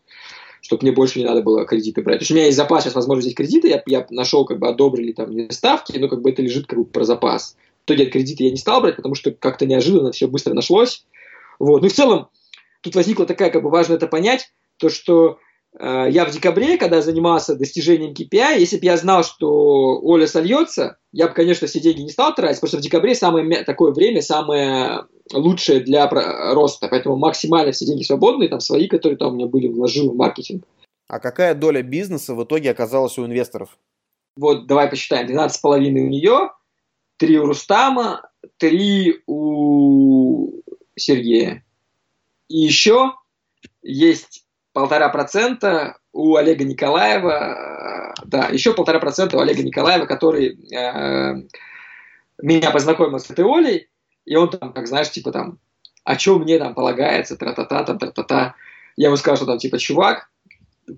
[0.62, 2.20] чтобы мне больше не надо было кредиты брать.
[2.20, 4.70] То есть у меня есть запас, сейчас возможно взять кредиты, я, я нашел, как бы
[4.70, 7.58] одобрили там мне ставки, но как бы это лежит как бы про запас.
[7.82, 11.06] В итоге кредиты я не стал брать, потому что как-то неожиданно все быстро нашлось.
[11.60, 11.82] Вот.
[11.82, 12.30] Ну и в целом
[12.82, 15.40] тут возникла такая, как бы важно это понять, то что
[15.80, 20.98] э, я в декабре, когда занимался достижением KPI, если бы я знал, что Оля сольется,
[21.12, 24.22] я бы, конечно, все деньги не стал тратить, потому что в декабре самое такое время,
[24.22, 29.48] самое лучшее для роста, поэтому максимально все деньги свободные, там свои, которые там у меня
[29.48, 30.66] были, вложил в маркетинг.
[31.08, 33.78] А какая доля бизнеса в итоге оказалась у инвесторов?
[34.36, 36.52] Вот, давай посчитаем, 12,5 у нее,
[37.18, 40.62] 3 у Рустама, 3 у
[40.96, 41.66] Сергея.
[42.48, 43.14] И еще
[43.82, 51.44] есть полтора процента у Олега Николаева, да, еще полтора процента у Олега Николаева, который э,
[52.42, 53.90] меня познакомил с этой Олей,
[54.32, 55.60] и он там, как знаешь, типа там,
[56.06, 58.56] а что мне там полагается, тра-та-та, там, тра-та-та.
[58.96, 60.30] Я ему сказал, что там, типа, чувак,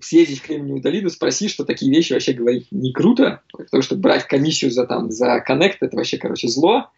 [0.00, 4.28] съездить в Кремниевую долину, спроси, что такие вещи вообще говорить не круто, потому что брать
[4.28, 6.90] комиссию за, там, за коннект, это вообще, короче, зло.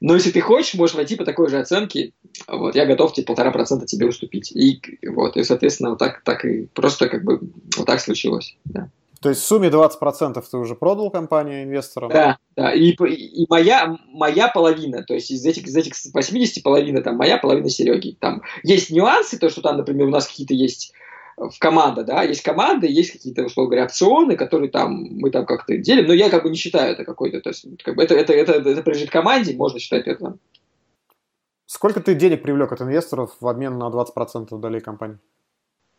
[0.00, 2.12] Но если ты хочешь, можешь войти по такой же оценке,
[2.46, 4.52] вот, я готов тебе полтора процента тебе уступить.
[4.52, 7.40] И вот, и, соответственно, вот так, так и просто как бы
[7.76, 8.90] вот так случилось, да.
[9.22, 12.10] То есть в сумме 20% ты уже продал компанию инвесторам?
[12.10, 12.72] Да, да.
[12.72, 17.36] И, и моя, моя половина, то есть из этих, из этих 80 половина, там, моя
[17.36, 18.16] половина Сереги.
[18.18, 20.94] Там есть нюансы, то, что там, например, у нас какие-то есть
[21.36, 25.76] в команда, да, есть команды, есть какие-то, условно говоря, опционы, которые там мы там как-то
[25.76, 28.32] делим, но я как бы не считаю это какой-то, то есть как бы это, это,
[28.32, 30.36] это, это принадлежит команде, можно считать это.
[31.66, 35.18] Сколько ты денег привлек от инвесторов в обмен на 20% долей компании?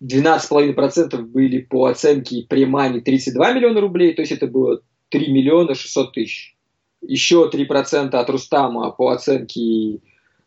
[0.02, 6.14] 12,5% были по оценке премани 32 миллиона рублей, то есть это было 3 миллиона 600
[6.14, 6.56] тысяч.
[7.02, 10.00] Еще 3% от Рустама по оценке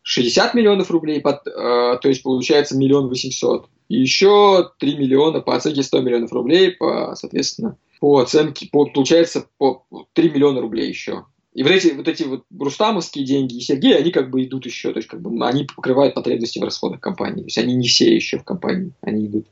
[0.03, 3.69] 60 миллионов рублей, под, э, то есть получается миллион восемьсот.
[3.89, 9.47] И еще 3 миллиона по оценке 100 миллионов рублей, по, соответственно, по оценке, по, получается
[9.59, 11.25] по 3 миллиона рублей еще.
[11.55, 14.93] И вот эти вот, эти вот рустамовские деньги и Сергей, они как бы идут еще,
[14.93, 17.43] то есть как бы они покрывают потребности в расходах компании.
[17.43, 19.47] То есть они не все еще в компании, они идут.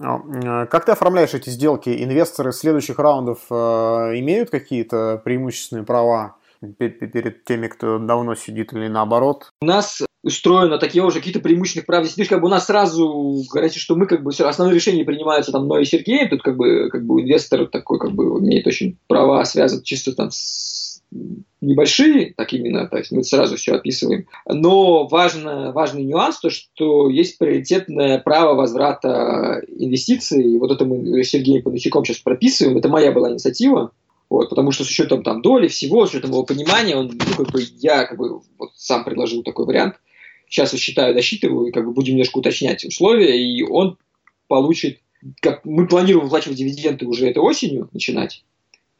[0.00, 1.90] А, э, как ты оформляешь эти сделки?
[1.90, 6.36] Инвесторы следующих раундов э, имеют какие-то преимущественные права
[6.78, 9.52] перед теми, кто давно сидит или наоборот?
[9.60, 12.06] У нас устроено такие уже какие-то преимущественных прав.
[12.06, 15.52] Здесь как бы у нас сразу говорится, что мы как бы все основные решения принимаются
[15.52, 16.28] там мной и Сергеем.
[16.28, 20.30] Тут как бы, как бы инвестор такой как бы имеет очень права связаны чисто там
[20.30, 20.81] с
[21.60, 24.26] небольшие, так именно, то есть мы сразу все описываем.
[24.46, 30.54] Но важно, важный нюанс, то, что есть приоритетное право возврата инвестиций.
[30.54, 32.78] И вот это мы с Сергеем Панучиком сейчас прописываем.
[32.78, 33.92] Это моя была инициатива.
[34.28, 37.52] Вот, потому что с учетом там доли, всего, с учетом его понимания, он, ну, как
[37.52, 39.96] бы, я как бы вот сам предложил такой вариант.
[40.48, 43.98] Сейчас я считаю, досчитываю, и как бы будем немножко уточнять условия, и он
[44.48, 45.00] получит,
[45.40, 48.42] как мы планируем выплачивать дивиденды уже этой осенью начинать.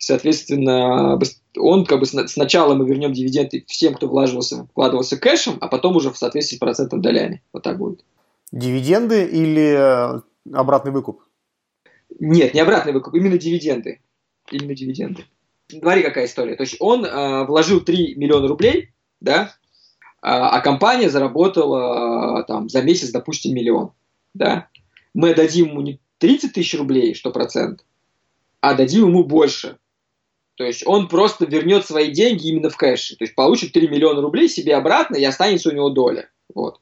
[0.04, 1.16] Соответственно,
[1.56, 6.10] он как бы сначала мы вернем дивиденды всем, кто вкладывался, вкладывался кэшем, а потом уже
[6.10, 7.40] в соответствии с процентом долями.
[7.52, 8.04] Вот так будет.
[8.50, 10.20] Дивиденды или э,
[10.52, 11.22] обратный выкуп?
[12.18, 14.00] Нет, не обратный выкуп, именно дивиденды.
[14.50, 15.24] Именно дивиденды.
[15.68, 16.56] Смотри, какая история.
[16.56, 19.54] То есть он э, вложил 3 миллиона рублей, да,
[20.20, 23.92] а, а компания заработала э, там за месяц, допустим, миллион,
[24.34, 24.66] да.
[25.14, 27.84] Мы дадим ему не 30 тысяч рублей, что процент,
[28.60, 29.78] а дадим ему больше,
[30.54, 33.16] то есть он просто вернет свои деньги именно в кэше.
[33.16, 36.28] То есть получит 3 миллиона рублей себе обратно и останется у него доля.
[36.54, 36.80] Вот.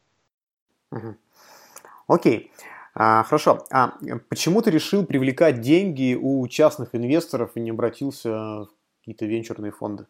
[2.09, 2.51] Окей.
[2.95, 3.65] А, хорошо.
[3.71, 3.95] А
[4.29, 10.07] почему ты решил привлекать деньги у частных инвесторов и не обратился в какие-то венчурные фонды?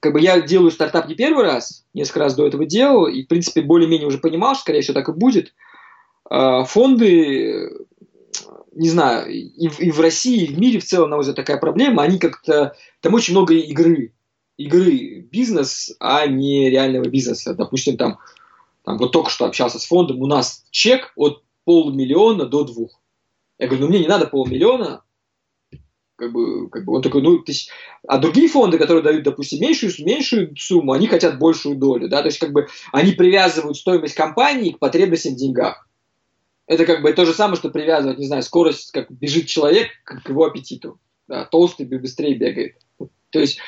[0.00, 3.28] Как бы я делаю стартап не первый раз, несколько раз до этого делал, и, в
[3.28, 5.54] принципе, более-менее уже понимал, что, скорее всего, так и будет.
[6.28, 7.70] А, фонды
[8.72, 11.36] не знаю, и в, и в России, и в мире в целом, на мой взгляд,
[11.36, 14.12] такая проблема, они как-то, там очень много игры,
[14.56, 17.54] игры бизнес, а не реального бизнеса.
[17.54, 18.18] Допустим, там,
[18.84, 23.00] там вот только что общался с фондом, у нас чек от полмиллиона до двух.
[23.58, 25.02] Я говорю, ну мне не надо полмиллиона,
[26.16, 27.70] как бы, как бы он такой, ну, то есть,
[28.06, 32.28] а другие фонды, которые дают, допустим, меньшую, меньшую сумму, они хотят большую долю, да, то
[32.28, 35.88] есть, как бы, они привязывают стоимость компании к потребностям в деньгах.
[36.70, 40.28] Это как бы то же самое, что привязывать, не знаю, скорость, как бежит человек к
[40.28, 41.00] его аппетиту.
[41.26, 42.76] Да, толстый быстрее бегает.
[43.30, 43.58] То есть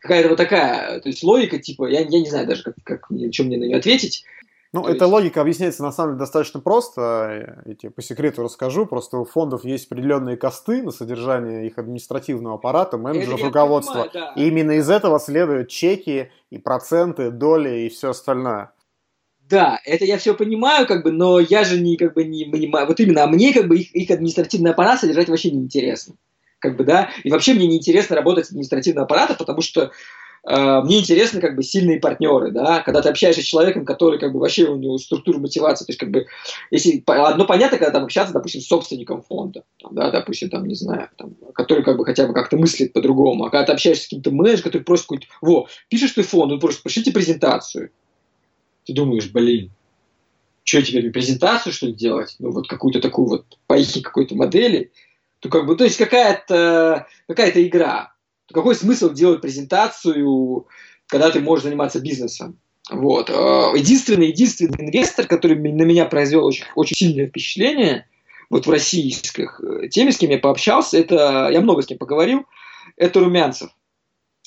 [0.00, 3.30] какая-то вот такая, то есть логика, типа, я, я не знаю даже, как, как мне,
[3.30, 4.24] чем мне на нее ответить.
[4.72, 5.12] Ну, То эта есть...
[5.12, 7.62] логика объясняется на самом деле достаточно просто.
[7.66, 8.86] Я тебе по секрету расскажу.
[8.86, 14.08] Просто у фондов есть определенные косты на содержание их административного аппарата, менеджеров, руководства.
[14.10, 14.32] Понимаю, да.
[14.34, 18.72] И именно из этого следуют чеки и проценты, доли и все остальное.
[19.48, 22.86] Да, это я все понимаю, как бы, но я же не, как бы, не понимаю.
[22.86, 26.14] Вот именно, а мне, как бы, их, их административный аппарат содержать вообще неинтересно.
[26.58, 29.92] Как бы, да, и вообще мне неинтересно работать с административным аппаратом, потому что
[30.46, 34.32] Э, мне интересны как бы сильные партнеры, да, когда ты общаешься с человеком, который как
[34.32, 36.26] бы вообще у него структура мотивации, то есть как бы,
[36.70, 40.76] если, одно понятно, когда там общаться, допустим, с собственником фонда, там, да, допустим, там, не
[40.76, 44.06] знаю, там, который как бы хотя бы как-то мыслит по-другому, а когда ты общаешься с
[44.06, 47.90] каким-то менеджером, который просит какой-то, во, пишешь ты фонд, он просит, пошлите презентацию,
[48.86, 49.70] ты думаешь, блин,
[50.64, 54.90] что теперь презентацию что ли делать, ну вот какую-то такую вот по их какой-то модели,
[55.40, 58.14] то как бы, то есть какая-то какая-то игра,
[58.46, 60.66] то какой смысл делать презентацию,
[61.06, 62.58] когда ты можешь заниматься бизнесом?
[62.90, 63.30] Вот.
[63.30, 68.08] Э, единственный, единственный инвестор, который на меня произвел очень, очень сильное впечатление,
[68.48, 72.46] вот в российских э, теме, с кем я пообщался, это, я много с кем поговорил,
[72.96, 73.70] это Румянцев.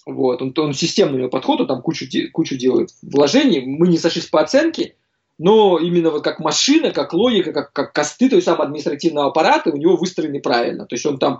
[0.05, 4.41] Вот, он, он системный подход, он там кучу, кучу делает вложений, мы не сошлись по
[4.41, 4.95] оценке,
[5.37, 9.71] но именно вот как машина, как логика, как, как косты, то есть сам административного аппарата
[9.71, 10.85] у него выстроены правильно.
[10.85, 11.39] То есть он там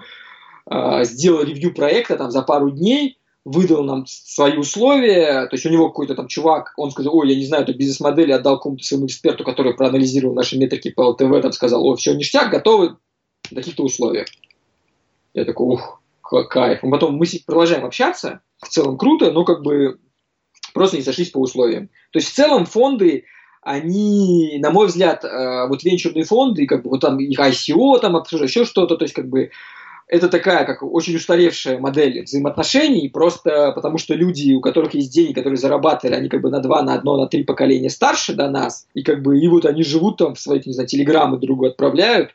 [0.69, 5.69] э, сделал ревью проекта там за пару дней, выдал нам свои условия, то есть у
[5.69, 9.08] него какой-то там чувак, он сказал, ой, я не знаю эту бизнес-модель, отдал какому-то своему
[9.08, 12.98] эксперту, который проанализировал наши метрики по ЛТВ, там сказал, о, все, ништяк, готовы
[13.43, 14.28] в таких-то условиях.
[15.34, 16.02] Я такой, ух,
[16.50, 16.84] кайф.
[16.84, 20.00] И потом мы продолжаем общаться, в целом круто, но как бы
[20.74, 21.88] просто не сошлись по условиям.
[22.12, 23.26] То есть в целом фонды,
[23.62, 28.15] они, на мой взгляд, э, вот венчурные фонды, как бы вот там их ICO, там
[28.15, 29.52] еще что-то, то есть как бы
[30.10, 35.34] это такая, как очень устаревшая модель взаимоотношений, просто потому что люди, у которых есть деньги,
[35.34, 38.88] которые зарабатывали, они как бы на два, на одно, на три поколения старше до нас,
[38.96, 42.32] и как бы, и вот они живут там в свои, не знаю, телеграммы другу отправляют,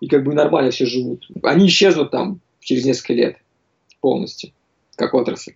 [0.00, 1.26] и как бы нормально все живут.
[1.42, 3.36] Они исчезнут там через несколько лет
[4.00, 4.50] полностью,
[4.96, 5.54] как отрасль.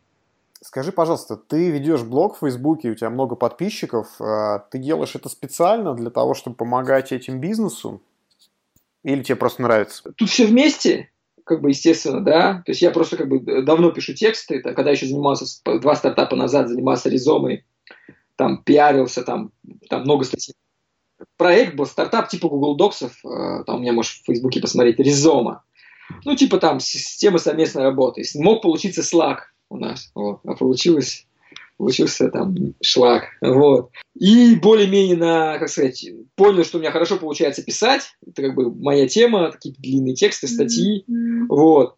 [0.60, 5.28] Скажи, пожалуйста, ты ведешь блог в Фейсбуке, у тебя много подписчиков, а ты делаешь это
[5.28, 8.02] специально для того, чтобы помогать этим бизнесу?
[9.04, 10.12] Или тебе просто нравится?
[10.16, 11.10] Тут все вместе
[11.48, 12.62] как бы, естественно, да.
[12.66, 16.68] То есть я просто как бы давно пишу тексты, когда еще занимался, два стартапа назад
[16.68, 17.64] занимался резомой,
[18.36, 19.50] там пиарился, там,
[19.88, 20.54] там много статей.
[21.36, 25.64] Проект был стартап типа Google Docs, э, там у меня можешь в Фейсбуке посмотреть, Резома.
[26.24, 28.22] Ну, типа там система совместной работы.
[28.36, 29.38] Мог получиться Slack
[29.70, 31.26] у нас, вот, а получилось
[31.78, 33.28] получился там шлак.
[33.40, 33.90] Вот.
[34.18, 38.16] И более-менее на, как сказать, понял, что у меня хорошо получается писать.
[38.26, 41.04] Это как бы моя тема, такие длинные тексты, статьи.
[41.08, 41.46] Mm-hmm.
[41.48, 41.94] Вот.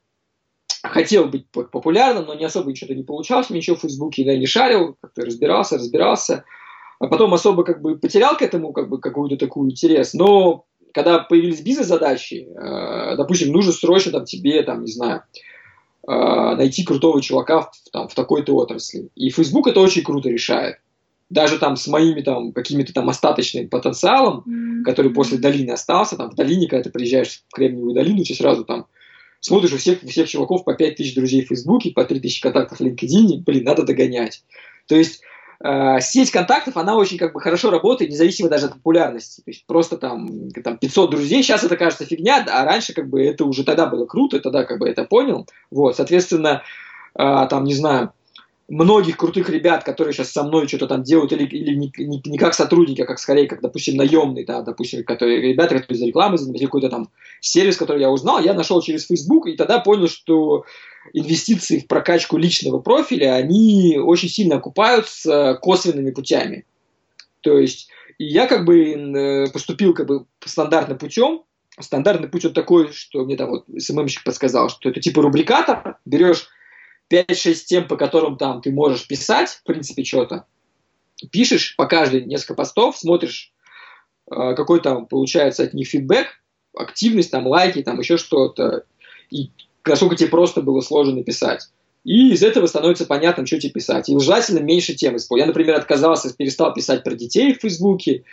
[0.83, 3.51] Хотел быть популярным, но не особо ничего не получалось.
[3.51, 6.45] Ничего в Фейсбуке я не шарил, как-то разбирался, разбирался.
[7.01, 10.15] А потом особо как бы потерял к этому как бы какую-то такую интерес.
[10.15, 15.23] Но когда появились бизнес-задачи, э, допустим, нужно срочно там тебе, там, не знаю,
[16.07, 16.13] э,
[16.57, 19.09] найти крутого чувака в, там, в такой-то отрасли.
[19.15, 20.77] И Facebook это очень круто решает.
[21.29, 24.83] Даже там с моими там какими-то там остаточным потенциалом, mm-hmm.
[24.85, 28.65] который после долины остался, там в долине, когда ты приезжаешь в Кремниевую долину, ты сразу
[28.65, 28.87] там
[29.39, 32.43] смотришь у всех, у всех чуваков по 5 тысяч друзей в Фейсбуке, по 3 тысячи
[32.43, 34.43] контактов в LinkedIn, блин, надо догонять.
[34.87, 35.23] То есть
[35.63, 39.43] сеть контактов, она очень как бы хорошо работает, независимо даже от популярности.
[39.43, 43.23] То есть просто там, там 500 друзей, сейчас это кажется фигня, а раньше как бы
[43.23, 45.47] это уже тогда было круто, тогда как бы это понял.
[45.71, 46.63] Вот, соответственно,
[47.15, 48.13] э, там, не знаю,
[48.71, 52.39] многих крутых ребят, которые сейчас со мной что-то там делают, или, или не, не, не
[52.39, 56.39] как сотрудники, а как скорее, как, допустим, наемные, да, допустим, которые, ребята, которые за рекламой
[56.39, 60.65] занимаются, какой-то там сервис, который я узнал, я нашел через Facebook, и тогда понял, что
[61.13, 66.67] инвестиции в прокачку личного профиля, они очень сильно окупаются косвенными путями.
[67.41, 71.43] То есть, и я как бы э, поступил как бы стандартным путем,
[71.79, 76.49] стандартный путь вот такой, что мне там вот СММщик подсказал, что это типа рубрикатор, берешь
[77.11, 80.47] 5-6 тем, по которым там ты можешь писать, в принципе, что-то,
[81.31, 83.53] пишешь по каждой несколько постов, смотришь,
[84.31, 86.27] э, какой там получается от них фидбэк,
[86.77, 88.85] активность, там, лайки, там, еще что-то,
[89.31, 89.51] и
[89.87, 91.69] насколько тебе просто было сложно написать.
[92.05, 94.09] И из этого становится понятным, что тебе писать.
[94.09, 95.47] И желательно меньше тем использовать.
[95.47, 98.25] Я, например, отказался, перестал писать про детей в Фейсбуке,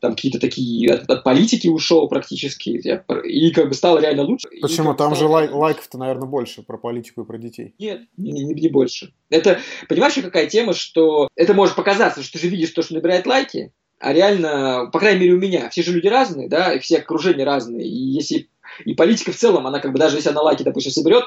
[0.00, 2.82] там какие-то такие от, от политики ушел практически,
[3.24, 4.46] и как бы стало реально лучше.
[4.60, 4.92] Почему?
[4.92, 7.74] Там же лайк, лайков-то, наверное, больше про политику и про детей.
[7.78, 9.14] Нет, не, не, не больше.
[9.30, 13.26] Это, понимаешь, какая тема, что это может показаться, что ты же видишь то, что набирает
[13.26, 16.98] лайки, а реально, по крайней мере, у меня, все же люди разные, да, и все
[16.98, 18.50] окружения разные, и если
[18.84, 21.24] и политика в целом, она как бы даже если она лайки, допустим, соберет,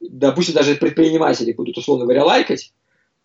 [0.00, 2.72] допустим, даже предприниматели будут, условно говоря, лайкать,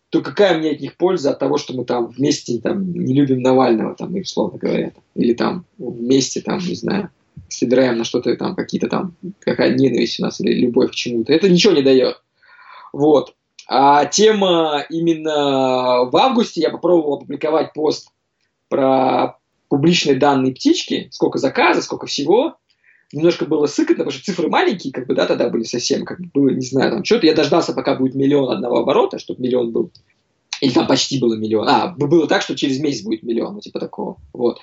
[0.09, 3.41] то какая мне от них польза от того, что мы там вместе там, не любим
[3.41, 7.11] Навального, там, условно говоря, или там вместе, там, не знаю,
[7.47, 11.31] собираем на что-то там, какие-то там, какая ненависть у нас или любовь к чему-то.
[11.31, 12.21] Это ничего не дает.
[12.91, 13.35] Вот.
[13.67, 18.09] А тема именно в августе я попробовал опубликовать пост
[18.67, 19.37] про
[19.67, 22.57] публичные данные птички, сколько заказов, сколько всего.
[23.11, 26.29] Немножко было сыкотно, потому что цифры маленькие, как бы, да, тогда были совсем, как бы,
[26.31, 27.25] было, не знаю, там, что-то.
[27.25, 29.91] Я дождался, пока будет миллион одного оборота, чтобы миллион был.
[30.61, 31.67] Или там почти было миллион.
[31.67, 34.17] А, было так, что через месяц будет миллион, ну, типа такого.
[34.33, 34.59] Вот.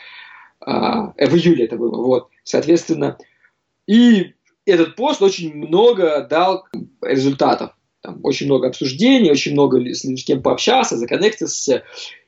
[0.61, 1.97] А, в июле это было.
[1.97, 2.29] Вот.
[2.45, 3.19] Соответственно,
[3.89, 4.35] и
[4.65, 6.67] этот пост очень много дал
[7.01, 7.76] результатов.
[8.07, 11.83] Там очень много обсуждений, очень много с кем пообщался, законнектился.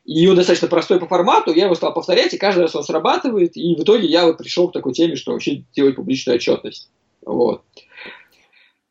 [0.04, 3.56] И он достаточно простой по формату, я его стал повторять, и каждый раз он срабатывает,
[3.56, 6.90] и в итоге я вот пришел к такой теме, что вообще делать публичную отчетность.
[7.24, 7.62] Вот.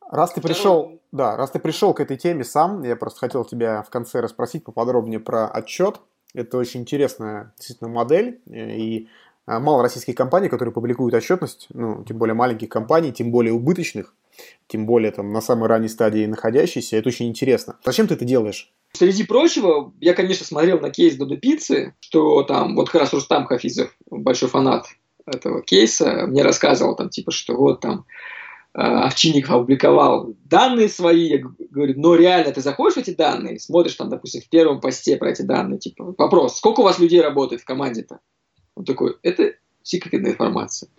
[0.10, 3.84] Раз ты пришел, да, раз ты пришел к этой теме сам, я просто хотел тебя
[3.84, 6.00] в конце расспросить поподробнее про отчет.
[6.34, 9.10] Это очень интересная действительно модель, и
[9.46, 14.14] а, мало российских компаний, которые публикуют отчетность, ну, тем более маленьких компаний, тем более убыточных,
[14.68, 16.98] тем более там на самой ранней стадии находящиеся.
[16.98, 17.78] Это очень интересно.
[17.86, 18.72] Зачем ты это делаешь?
[18.94, 23.46] Среди прочего, я, конечно, смотрел на кейс Додо Пиццы, что там, вот как раз Рустам
[23.46, 24.86] Хафизов, большой фанат
[25.26, 28.06] этого кейса, мне рассказывал там, типа, что вот там
[28.74, 33.96] э, Овчинников опубликовал данные свои, я говорю, но реально ты заходишь в эти данные, смотришь
[33.96, 37.62] там, допустим, в первом посте про эти данные, типа, вопрос, сколько у вас людей работает
[37.62, 38.20] в команде-то?
[38.76, 40.90] Он такой, это секретная информация.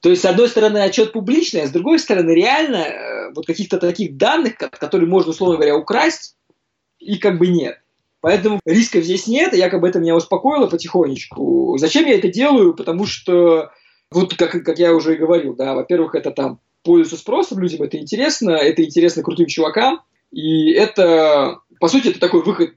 [0.00, 3.78] То есть, с одной стороны, отчет публичный, а с другой стороны, реально э, вот каких-то
[3.78, 6.36] таких данных, которые можно, условно говоря, украсть,
[6.98, 7.80] и как бы нет.
[8.20, 11.76] Поэтому рисков здесь нет, и якобы это меня успокоило потихонечку.
[11.78, 12.74] Зачем я это делаю?
[12.74, 13.70] Потому что,
[14.10, 17.98] вот как, как я уже и говорил, да, во-первых, это там пользуется спросом, людям это
[17.98, 20.00] интересно, это интересно крутым чувакам,
[20.32, 22.74] и это, по сути, это такой выход,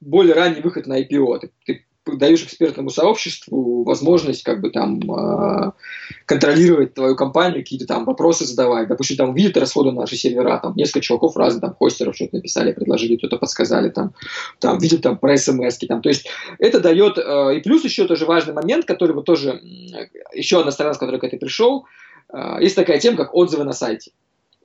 [0.00, 1.38] более ранний выход на IPO.
[1.40, 1.86] Ты, ты
[2.16, 5.72] даешь экспертному сообществу возможность как бы там э,
[6.26, 8.88] контролировать твою компанию, какие-то там вопросы задавать.
[8.88, 12.72] Допустим, там видят расходы на наши сервера, там несколько чуваков разных, там хостеров что-то написали,
[12.72, 14.14] предложили, кто-то подсказали, там,
[14.58, 16.02] там видят там про смс там.
[16.02, 19.60] То есть это дает, э, и плюс еще тоже важный момент, который вот тоже,
[20.32, 21.86] еще одна сторона, с которой к этой пришел,
[22.32, 24.12] э, есть такая тема, как отзывы на сайте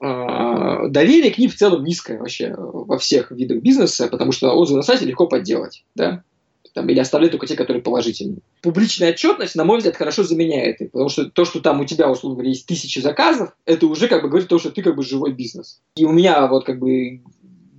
[0.02, 4.84] доверие к ним в целом низкое вообще во всех видах бизнеса, потому что отзывы на
[4.84, 6.24] сайте легко подделать, да,
[6.76, 8.39] там, или оставлять только те, которые положительные.
[8.61, 12.11] Публичная отчетность, на мой взгляд, хорошо заменяет их, потому что то, что там у тебя,
[12.11, 15.03] условно говоря, есть тысячи заказов, это уже как бы говорит то, что ты как бы
[15.03, 15.80] живой бизнес.
[15.95, 17.21] И у меня вот как бы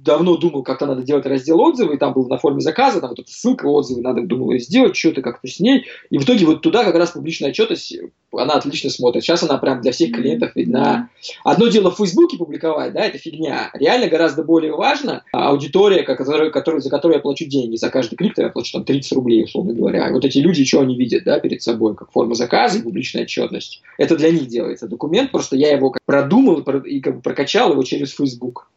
[0.07, 3.18] давно думал, как-то надо делать раздел отзывы, и там был на форме заказа, там вот
[3.18, 5.84] эта ссылка отзывы, надо думал ее сделать, что-то как-то с ней.
[6.09, 7.94] И в итоге вот туда как раз публичная отчетность,
[8.32, 9.22] она отлично смотрит.
[9.22, 11.11] Сейчас она прям для всех клиентов видна.
[11.44, 13.70] Одно дело в Фейсбуке публиковать, да, это фигня.
[13.74, 17.76] Реально гораздо более важно аудитория, которая, которая, за которую я плачу деньги.
[17.76, 20.09] За каждый клик я плачу там 30 рублей, условно говоря.
[20.09, 23.22] И вот эти люди, что они видят, да, перед собой, как форма заказа и публичная
[23.22, 23.82] отчетность.
[23.98, 28.14] Это для них делается документ, просто я его продумал и как бы прокачал его через
[28.14, 28.68] Facebook.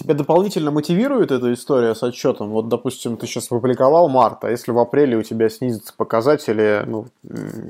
[0.00, 2.48] Тебя дополнительно мотивирует эта история с отчетом?
[2.52, 7.08] Вот, допустим, ты сейчас опубликовал март, а если в апреле у тебя снизятся показатели ну,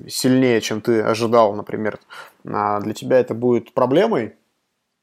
[0.09, 1.99] сильнее, чем ты ожидал, например,
[2.47, 4.35] а для тебя это будет проблемой?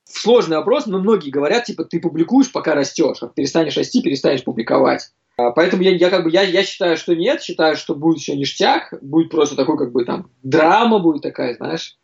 [0.06, 5.12] Сложный вопрос, но многие говорят, типа, ты публикуешь, пока растешь, а перестанешь расти, перестанешь публиковать.
[5.36, 8.38] А, поэтому я, я как бы я, я считаю, что нет, считаю, что будет все
[8.38, 11.98] ништяк, будет просто такой как бы там драма будет такая, знаешь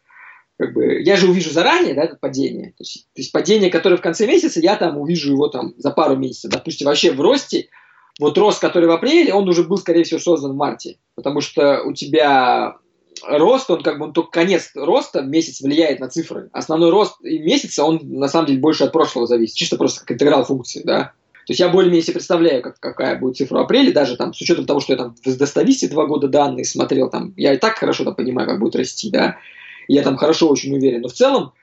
[0.58, 2.72] как бы, я же увижу заранее, да, это падение.
[2.72, 5.92] То есть, то есть падение, которое в конце месяца, я там увижу его там за
[5.92, 6.52] пару месяцев.
[6.52, 7.70] Допустим, вообще в росте,
[8.20, 10.98] вот рост, который в апреле, он уже был, скорее всего, создан в марте.
[11.16, 12.78] Потому что у тебя
[13.28, 16.50] рост, он как бы, он только конец роста, месяц влияет на цифры.
[16.54, 19.56] Основной рост месяца, он на самом деле больше от прошлого зависит.
[19.56, 21.14] Чисто просто как интеграл функции, да.
[21.46, 24.40] То есть я более-менее себе представляю, как, какая будет цифра в апреле, даже там с
[24.40, 27.78] учетом того, что я там в Достависте два года данные смотрел, там, я и так
[27.78, 29.38] хорошо там понимаю, как будет расти, да
[29.88, 31.02] я там хорошо очень уверен.
[31.02, 31.54] Но в целом,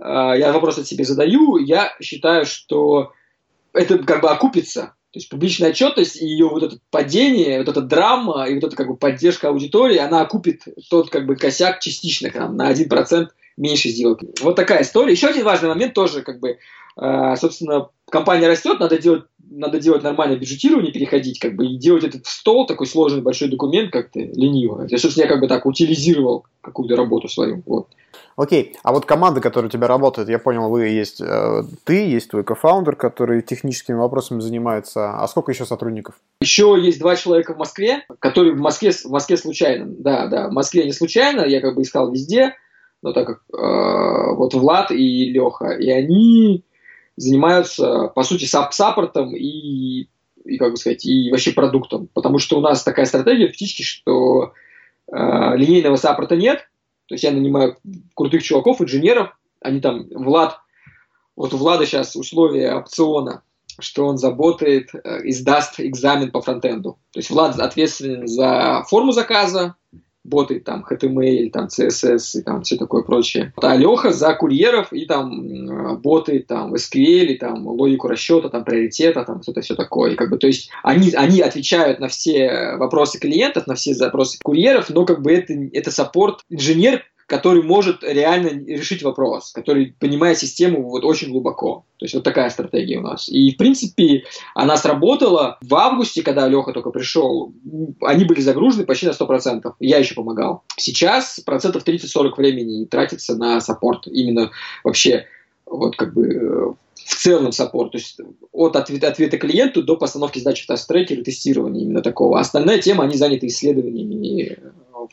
[0.00, 3.12] э, я вопрос от себе задаю, я считаю, что
[3.72, 4.94] это как бы окупится.
[5.12, 8.76] То есть публичная отчетность и ее вот это падение, вот эта драма и вот эта
[8.76, 13.88] как бы поддержка аудитории, она окупит тот как бы косяк частично там, на 1% меньше
[13.88, 14.20] сделок.
[14.40, 15.12] Вот такая история.
[15.12, 16.58] Еще один важный момент тоже, как бы,
[17.36, 22.26] собственно, компания растет, надо делать, надо делать нормальное бюджетирование, переходить, как бы, и делать этот
[22.26, 24.86] стол, такой сложный большой документ, как-то лениво.
[24.88, 27.62] Я, собственно, я как бы так утилизировал какую-то работу свою.
[27.66, 27.88] Вот.
[28.38, 32.30] Окей, а вот команда, которая у тебя работает, я понял, вы есть э, ты, есть
[32.30, 35.10] твой кофаундер, который техническими вопросами занимается.
[35.10, 36.14] А сколько еще сотрудников?
[36.40, 39.86] Еще есть два человека в Москве, которые в Москве, в Москве случайно.
[39.88, 42.54] Да, да, в Москве не случайно, я как бы искал везде,
[43.02, 46.64] но так как э, вот Влад и Леха, и они
[47.18, 50.08] занимаются, по сути, сап саппортом и
[50.48, 52.08] и, как бы сказать, и вообще продуктом.
[52.14, 54.52] Потому что у нас такая стратегия фактически, что
[55.12, 56.68] э, линейного саппорта нет.
[57.06, 57.76] То есть я нанимаю
[58.14, 60.58] крутых чуваков, инженеров, они там, Влад,
[61.36, 63.42] вот у Влада сейчас условия опциона,
[63.78, 66.98] что он заботает, э, издаст экзамен по фронтенду.
[67.12, 69.76] То есть Влад ответственен за форму заказа,
[70.28, 73.52] боты, там, HTML, там, CSS и там все такое прочее.
[73.60, 79.24] А Леха за курьеров и там боты, там, SQL, и, там, логику расчета, там, приоритета,
[79.24, 80.12] там, что-то все такое.
[80.12, 84.38] И, как бы, то есть они, они отвечают на все вопросы клиентов, на все запросы
[84.42, 86.40] курьеров, но как бы это, это саппорт.
[86.48, 91.84] Инженер который может реально решить вопрос, который понимает систему вот очень глубоко.
[91.98, 93.28] То есть вот такая стратегия у нас.
[93.28, 94.24] И, в принципе,
[94.54, 97.52] она сработала в августе, когда Леха только пришел.
[98.00, 99.74] Они были загружены почти на 100%.
[99.78, 100.64] Я еще помогал.
[100.78, 104.06] Сейчас процентов 30-40 времени тратится на саппорт.
[104.06, 104.50] Именно
[104.82, 105.26] вообще
[105.66, 108.18] вот как бы э, в целом саппорт, то есть
[108.52, 112.40] от ответа, ответа клиенту до постановки задачи в таск-трекер и тестирования именно такого.
[112.40, 114.56] Остальная тема, они заняты исследованиями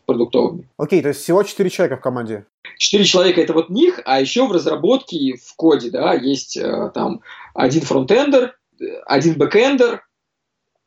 [0.06, 0.68] продуктовыми.
[0.78, 2.46] Окей, то есть всего 4 человека в команде?
[2.78, 7.22] 4 человека это вот них, а еще в разработке, в коде, да, есть э, там
[7.54, 8.58] один фронтендер,
[9.06, 10.06] один бэкендер,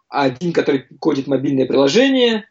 [0.08, 2.44] один, который кодит мобильное приложение,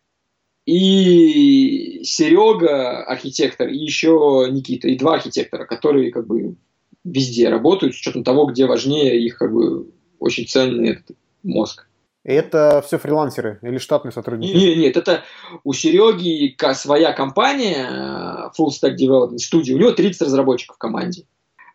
[0.66, 6.56] и Серега, архитектор, и еще Никита, и два архитектора, которые как бы
[7.04, 9.90] везде работают, с учетом того, где важнее их как бы
[10.20, 11.88] очень ценный этот мозг.
[12.28, 14.52] Это все фрилансеры или штатные сотрудники?
[14.54, 15.24] Нет, нет, это
[15.64, 21.24] у Сереги своя компания, э, Full Stack Development Studio, у него 30 разработчиков в команде.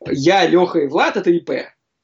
[0.06, 1.52] Я, Леха и Влад– это ИП.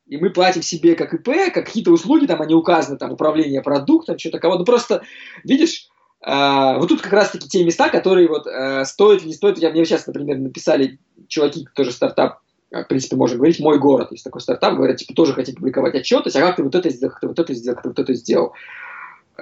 [0.07, 4.18] И мы платим себе как ИП, как какие-то услуги, там они указаны, там управление продуктом,
[4.18, 4.57] что-то кого.
[4.57, 5.03] Ну просто,
[5.44, 5.90] видишь,
[6.26, 9.59] э, вот тут как раз-таки те места, которые вот э, стоит или не стоит.
[9.59, 12.38] Я, мне сейчас, например, написали чуваки, тоже стартап
[12.70, 16.30] в принципе, можно говорить, мой город, есть такой стартап, говорят, типа, тоже хотим публиковать отчеты,
[16.34, 18.14] а как ты вот это сделал, как ты вот это сделал, как ты вот это
[18.14, 18.52] сделал.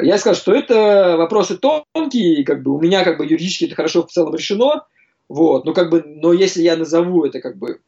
[0.01, 4.07] Я сказал, что это вопросы тонкие, как бы у меня как бы юридически это хорошо
[4.07, 4.87] в целом решено,
[5.29, 7.81] вот, но как бы, но если я назову это как бы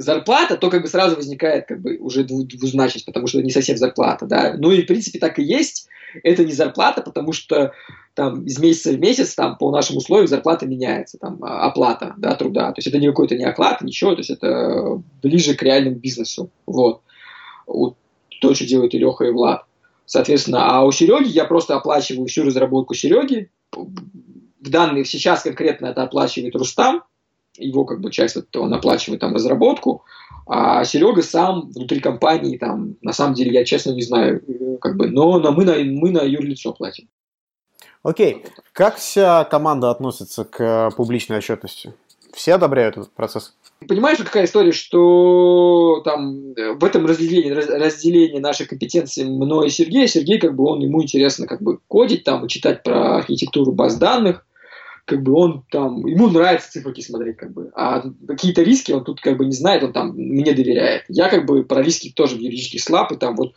[0.00, 4.26] зарплата, то как бы сразу возникает как бы уже двузначность, потому что не совсем зарплата,
[4.26, 4.54] да.
[4.58, 5.88] Ну и в принципе так и есть.
[6.24, 7.72] Это не зарплата, потому что
[8.14, 12.34] там из месяца в месяц там по нашим условиям зарплата меняется, там а, оплата да,
[12.34, 12.72] труда.
[12.72, 16.50] То есть это не какой-то не оклад, ничего, то есть это ближе к реальному бизнесу.
[16.66, 17.02] Вот.
[17.66, 17.96] вот
[18.40, 19.64] то, что делают и Леха, и Влад.
[20.06, 23.50] Соответственно, а у Сереги я просто оплачиваю всю разработку Сереги.
[23.72, 27.04] В данные сейчас конкретно это оплачивает Рустам,
[27.60, 30.04] его как бы часть вот, он оплачивает там разработку,
[30.46, 34.42] а Серега сам внутри компании там, на самом деле я честно не знаю,
[34.80, 37.08] как бы, но, но мы на мы на юрлицо платим.
[38.02, 41.94] Окей, как вся команда относится к публичной отчетности?
[42.32, 43.54] Все одобряют этот процесс?
[43.86, 50.38] Понимаешь, какая история, что там в этом разделении, разделении нашей компетенции мной и Сергея, Сергей,
[50.38, 54.46] как бы он, ему интересно как бы кодить, там, читать про архитектуру баз данных,
[55.04, 59.20] как бы он там, ему нравится циферки смотреть, как бы, а какие-то риски он тут
[59.20, 61.04] как бы не знает, он там мне доверяет.
[61.08, 63.54] Я как бы про риски тоже юридически слаб, и там вот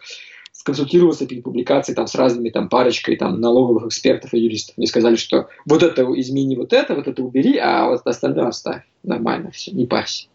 [0.51, 4.77] сконсультировался перед публикацией там с разными там парочкой там налоговых экспертов и юристов.
[4.77, 8.83] Мне сказали, что вот это измени, вот это, вот это убери, а вот остальное оставь.
[9.03, 10.27] Нормально все, не парься.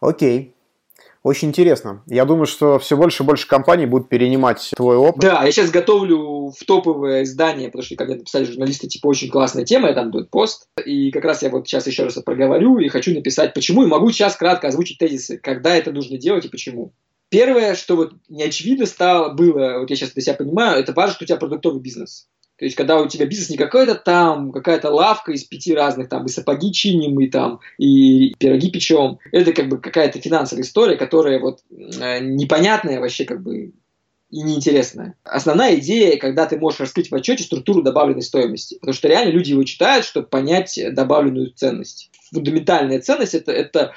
[0.00, 0.54] Окей.
[1.28, 2.02] Очень интересно.
[2.06, 5.20] Я думаю, что все больше и больше компаний будут перенимать твой опыт.
[5.20, 9.66] Да, я сейчас готовлю в топовое издание, потому что, мне написали журналисты, типа, очень классная
[9.66, 10.68] тема, я там дают пост.
[10.86, 14.10] И как раз я вот сейчас еще раз проговорю и хочу написать, почему, и могу
[14.10, 16.94] сейчас кратко озвучить тезисы, когда это нужно делать и почему.
[17.28, 21.24] Первое, что вот неочевидно стало, было, вот я сейчас для себя понимаю, это важно, что
[21.24, 22.26] у тебя продуктовый бизнес.
[22.58, 26.26] То есть, когда у тебя бизнес не какой-то там, какая-то лавка из пяти разных, там,
[26.26, 29.20] и сапоги чиним, и там, и пироги печем.
[29.30, 33.72] Это как бы какая-то финансовая история, которая вот э, непонятная вообще как бы
[34.30, 35.14] и неинтересная.
[35.24, 38.74] Основная идея, когда ты можешь раскрыть в отчете структуру добавленной стоимости.
[38.80, 42.10] Потому что реально люди его читают, чтобы понять добавленную ценность.
[42.32, 43.92] Фундаментальная ценность это, это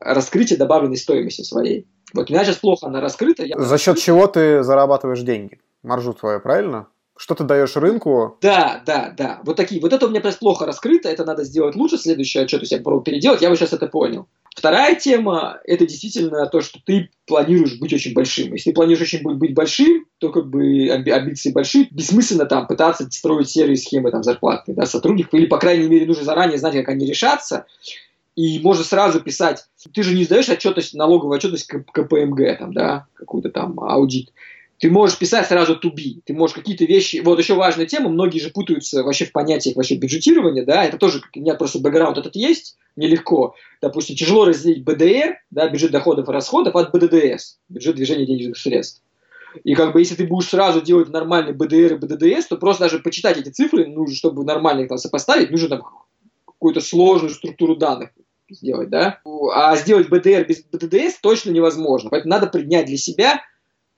[0.00, 1.86] раскрытие добавленной стоимости своей.
[2.14, 3.44] Вот у меня сейчас плохо она раскрыта.
[3.44, 3.58] Я...
[3.58, 5.60] За счет чего ты зарабатываешь деньги?
[5.82, 6.86] Маржу твою, правильно?
[7.16, 8.36] Что ты даешь рынку?
[8.42, 9.40] Да, да, да.
[9.44, 9.80] Вот такие.
[9.80, 11.96] Вот это у меня просто плохо раскрыто, это надо сделать лучше.
[11.96, 13.40] Следующий отчет я попробую переделать.
[13.40, 14.26] Я вот сейчас это понял.
[14.56, 18.54] Вторая тема– это действительно то, что ты планируешь быть очень большим.
[18.54, 23.50] Если ты планируешь очень быть большим, то как бы амбиции большие, бессмысленно там пытаться строить
[23.50, 27.04] серые схемы там зарплатные да, сотрудников, или, по крайней мере, нужно заранее знать, как они
[27.04, 27.66] решатся,
[28.34, 33.50] и можно сразу писать, ты же не сдаешь отчетность, налоговую отчетность КПМГ, там, да, какую-то
[33.50, 34.32] там аудит.
[34.78, 38.40] Ты можешь писать сразу to be, ты можешь какие-то вещи, вот еще важная тема, многие
[38.40, 42.36] же путаются вообще в понятиях вообще бюджетирования, да, это тоже, у меня просто бэкграунд этот
[42.36, 47.96] есть, мне легко, допустим, тяжело разделить БДР, да, бюджет доходов и расходов от БДДС, бюджет
[47.96, 49.02] движения денежных средств.
[49.64, 52.98] И как бы если ты будешь сразу делать нормальный БДР и БДДС, то просто даже
[52.98, 55.82] почитать эти цифры, нужно, чтобы нормально их там сопоставить, нужно там
[56.46, 58.10] какую-то сложную структуру данных
[58.50, 59.20] сделать, да.
[59.54, 62.10] А сделать БДР без БДДС точно невозможно.
[62.10, 63.40] Поэтому надо принять для себя,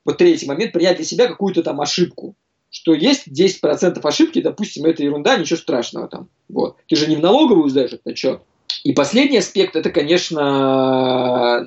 [0.09, 2.35] вот третий момент, принять для себя какую-то там ошибку.
[2.71, 6.31] Что есть 10% ошибки, допустим, это ерунда, ничего страшного там.
[6.49, 6.77] Вот.
[6.87, 8.41] Ты же не в налоговую сдаешь этот отчет.
[8.85, 11.67] И последний аспект, это, конечно,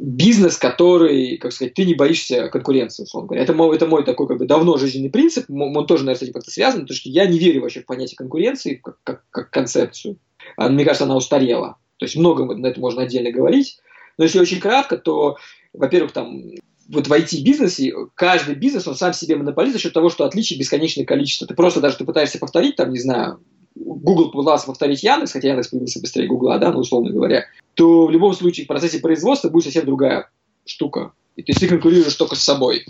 [0.00, 3.42] бизнес, который, как сказать, ты не боишься конкуренции, условно говоря.
[3.42, 6.32] Это мой, это мой такой как бы давно жизненный принцип, он тоже, наверное, с этим
[6.32, 10.16] как-то связан, потому что я не верю вообще в понятие конкуренции как, как, как концепцию.
[10.56, 11.76] А, мне кажется, она устарела.
[11.98, 13.78] То есть много на это можно отдельно говорить.
[14.16, 15.36] Но если очень кратко, то,
[15.74, 16.42] во-первых, там
[16.88, 21.04] вот в IT-бизнесе каждый бизнес, он сам себе монополист за счет того, что отличий бесконечное
[21.04, 21.46] количество.
[21.46, 23.40] Ты просто даже ты пытаешься повторить, там, не знаю,
[23.74, 28.10] Google пытался повторить Яндекс, хотя Яндекс появился быстрее Гугла, да, ну, условно говоря, то в
[28.10, 30.30] любом случае в процессе производства будет совсем другая
[30.64, 31.12] штука.
[31.36, 32.84] И то есть ты конкурируешь только с собой.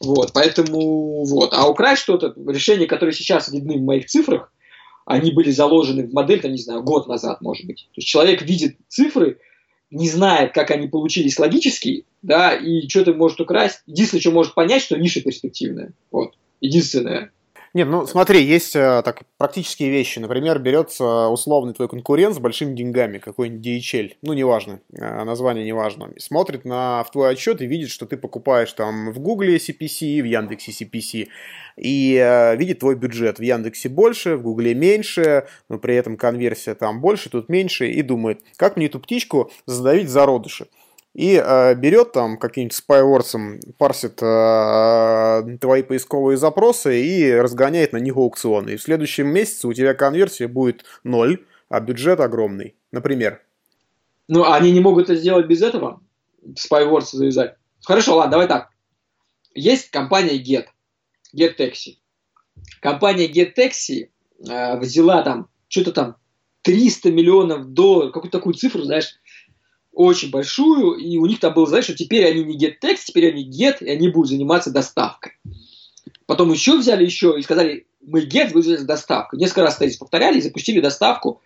[0.00, 1.50] Вот, поэтому вот.
[1.52, 4.52] А украсть что-то, решения, которые сейчас видны в моих цифрах,
[5.06, 7.88] они были заложены в модель, там, не знаю, год назад, может быть.
[7.92, 9.38] То есть человек видит цифры,
[9.90, 13.82] не знает, как они получились логически, да, и что-то может украсть.
[13.86, 15.92] Единственное, что может понять, что ниша перспективная.
[16.10, 16.34] Вот.
[16.60, 17.32] Единственное.
[17.74, 20.20] Нет, ну смотри, есть э, так, практические вещи.
[20.20, 26.12] Например, берется условный твой конкурент с большими деньгами, какой-нибудь DHL, ну неважно, э, название неважно,
[26.18, 30.24] смотрит на, в твой отчет и видит, что ты покупаешь там в Гугле CPC, в
[30.24, 31.26] Яндексе CPC,
[31.76, 33.40] и э, видит твой бюджет.
[33.40, 38.02] В Яндексе больше, в Гугле меньше, но при этом конверсия там больше, тут меньше, и
[38.02, 40.68] думает, как мне эту птичку задавить зародыши
[41.14, 48.16] и э, берет там каким-нибудь спайворсом, парсит э, твои поисковые запросы и разгоняет на них
[48.16, 48.70] аукционы.
[48.70, 53.40] И в следующем месяце у тебя конверсия будет ноль, а бюджет огромный, например.
[54.26, 56.00] Ну, они не могут это сделать без этого,
[56.56, 57.54] спайворс завязать.
[57.84, 58.70] Хорошо, ладно, давай так.
[59.54, 60.66] Есть компания Get,
[61.36, 61.98] GetTaxi.
[62.80, 64.08] Компания GetTaxi
[64.48, 66.16] э, взяла там что-то там
[66.62, 69.14] 300 миллионов долларов, какую-то такую цифру, знаешь,
[69.94, 73.30] очень большую, и у них там было, знаешь, что теперь они не get text, теперь
[73.30, 75.32] они get, и они будут заниматься доставкой.
[76.26, 79.38] Потом еще взяли еще и сказали, мы get, вы занимаетесь доставкой.
[79.38, 81.40] Несколько раз здесь повторяли запустили доставку.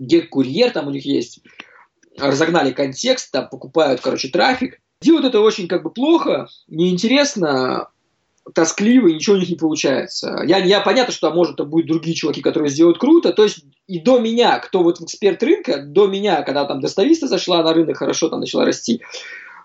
[0.00, 1.40] Get курьер там у них есть.
[2.16, 4.80] Разогнали контекст, там покупают, короче, трафик.
[5.00, 7.88] Делают это очень как бы плохо, неинтересно,
[8.54, 10.42] тоскливо, и ничего у них не получается.
[10.46, 13.32] Я, я понятно, что, может, это будут другие чуваки, которые сделают круто.
[13.32, 17.62] То есть и до меня, кто вот эксперт рынка, до меня, когда там достависта зашла
[17.62, 19.02] на рынок, хорошо там начала расти,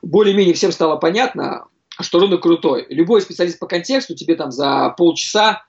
[0.02, 1.66] более-менее всем стало понятно,
[2.00, 2.86] что рынок крутой.
[2.90, 5.64] Любой специалист по контексту тебе там за полчаса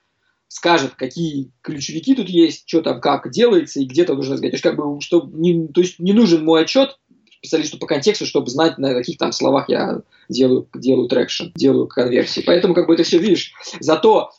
[0.49, 4.53] скажет, какие ключевики тут есть, что там как делается и где-то нужно сказать.
[4.53, 6.99] То есть, как бы, что не, то есть не нужен мой отчет,
[7.39, 12.43] специалисту по контексту, чтобы знать, на каких там словах я делаю, делаю traction, делаю конверсии.
[12.45, 13.53] Поэтому как бы это все видишь.
[13.81, 14.33] Зато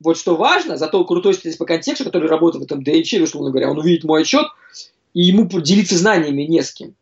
[0.00, 3.70] вот что важно, зато крутой специалист по контексту, который работает в этом DHL, условно говоря,
[3.70, 4.46] он увидит мой отчет,
[5.14, 6.94] и ему делиться знаниями не с кем.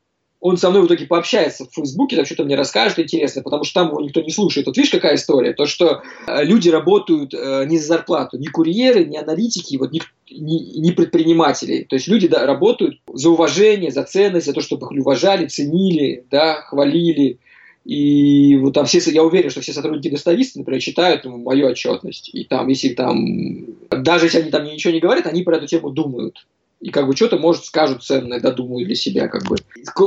[0.43, 3.75] Он со мной в итоге пообщается в Фейсбуке, там что-то мне расскажет интересно, потому что
[3.75, 4.67] там его никто не слушает.
[4.67, 5.53] Вот видишь, какая история?
[5.53, 10.03] То, что э, люди работают э, не за зарплату, ни курьеры, ни аналитики, вот ни,
[10.29, 11.85] ни, ни предприниматели.
[11.85, 16.25] То есть люди да, работают за уважение, за ценность, за то, чтобы их уважали, ценили,
[16.29, 17.39] да, хвалили.
[17.85, 22.35] И вот там все, я уверен, что все сотрудники достависты, например, читают ну, мою отчетность.
[22.35, 25.91] И там, если там, даже если они там ничего не говорят, они про эту тему
[25.91, 26.45] думают
[26.83, 29.57] и как бы что-то, может, скажут ценное, да, думаю, для себя, как бы.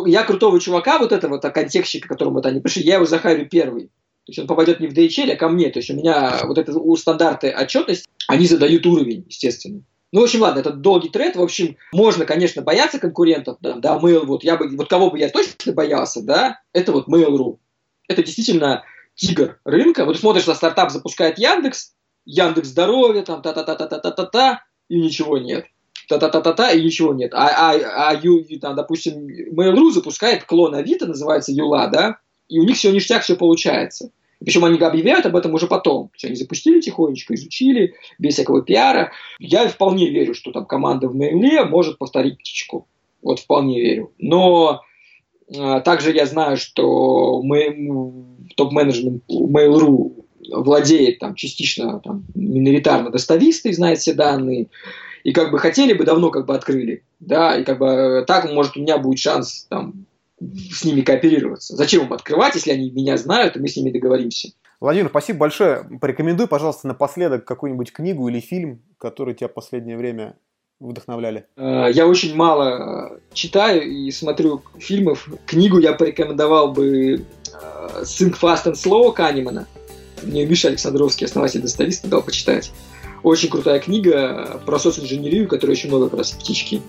[0.09, 3.47] Я крутого чувака, вот этого вот, контекстщика, к которому вот они пришли, я его захарю
[3.49, 3.86] первый.
[4.26, 5.69] То есть он попадет не в DHL, а ко мне.
[5.69, 9.84] То есть у меня вот это у стандарты отчетности, они задают уровень, естественно.
[10.11, 11.38] Ну, в общем, ладно, это долгий тред.
[11.38, 15.17] В общем, можно, конечно, бояться конкурентов, да, да, Mail, вот, я бы, вот кого бы
[15.17, 17.57] я точно боялся, да, это вот Mail.ru.
[18.09, 18.84] Это действительно
[19.15, 20.03] тигр рынка.
[20.03, 21.93] Вот смотришь, на стартап запускает Яндекс,
[22.26, 25.65] Яндекс здоровье, там, та-та-та-та-та-та-та, и ничего нет
[26.08, 27.34] та-та-та-та-та, и ничего нет.
[27.34, 32.64] А, а, а ю, там, допустим, Mail.ru запускает клон Авито, называется Юла, да, и у
[32.64, 34.12] них все ништяк, все получается.
[34.39, 36.10] Причем они объявляют об этом уже потом.
[36.10, 39.12] То есть они запустили тихонечко, изучили, без всякого пиара.
[39.39, 42.88] Я вполне верю, что там команда в Mail может повторить птичку.
[43.22, 44.12] Вот вполне верю.
[44.20, 44.82] Но
[45.58, 48.26] а, также я знаю, что мы,
[48.56, 54.68] топ-менеджмент Mail.ru владеет там частично там, миноритарно доставистой, знает все данные
[55.26, 58.49] и как бы хотели бы, давно как бы открыли, да, и как бы э, так,
[58.51, 60.05] может, у меня будет шанс там
[60.39, 61.76] с ними кооперироваться.
[61.76, 64.49] Зачем им открывать, если они меня знают, и мы с ними договоримся.
[64.80, 65.84] Владимир, спасибо большое.
[65.99, 70.38] Порекомендуй, пожалуйста, напоследок какую-нибудь книгу или фильм, который тебя в последнее время
[70.80, 71.47] вдохновляли?
[71.57, 75.28] Э, я очень мало читаю и смотрю фильмов.
[75.47, 77.26] Книгу я порекомендовал бы
[78.03, 79.65] Think Fast and Slow Канемана.
[80.21, 82.71] Мне Миша Александровский, основатель достависта, дал почитать.
[83.26, 86.84] Очень крутая книга про социнженерию, которая очень много как раз птички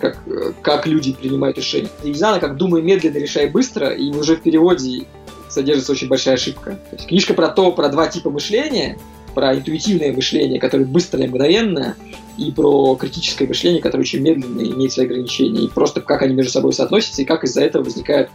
[0.00, 0.18] как,
[0.60, 1.88] как люди принимают решения.
[2.02, 5.06] И Дизайна как «Думай медленно, решай быстро», и уже в переводе
[5.48, 6.72] содержится очень большая ошибка.
[6.90, 8.98] То есть книжка про то, про два типа мышления,
[9.36, 11.94] про интуитивное мышление, которое быстрое и мгновенное,
[12.36, 16.50] и про критическое мышление, которое очень медленно имеет свои ограничения, и просто как они между
[16.50, 18.30] собой соотносятся, и как из-за этого возникают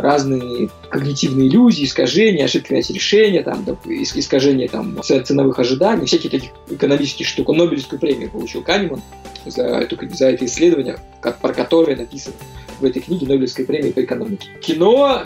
[0.00, 7.26] разные когнитивные иллюзии, искажения, ошибки принятия решения, там, искажения там, ценовых ожиданий, всякие таких экономические
[7.26, 7.50] штуки.
[7.50, 9.02] Нобелевскую премию получил Канеман
[9.46, 12.36] за, эту, за это исследование, как, про которое написано
[12.80, 14.48] в этой книге Нобелевской премии по экономике.
[14.60, 15.24] Кино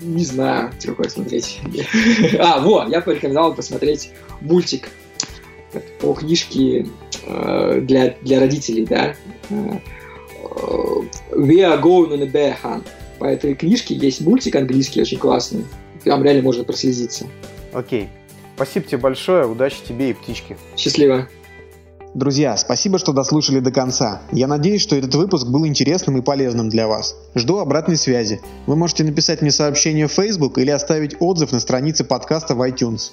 [0.00, 1.60] не знаю, что какое смотреть.
[2.38, 4.10] а, вот, я порекомендовал посмотреть
[4.40, 4.90] мультик
[6.00, 6.86] по книжке
[7.26, 9.14] э, для, для родителей, да.
[9.50, 9.78] Э,
[11.32, 12.86] We are going on a bear hunt.
[13.18, 15.64] По этой книжке есть мультик английский очень классный.
[16.04, 17.26] Там реально можно прослезиться.
[17.72, 18.08] Окей.
[18.56, 19.46] Спасибо тебе большое.
[19.46, 20.56] Удачи тебе и птичке.
[20.76, 21.28] Счастливо.
[22.14, 24.22] Друзья, спасибо, что дослушали до конца.
[24.32, 27.14] Я надеюсь, что этот выпуск был интересным и полезным для вас.
[27.34, 28.40] Жду обратной связи.
[28.66, 33.12] Вы можете написать мне сообщение в Facebook или оставить отзыв на странице подкаста в iTunes.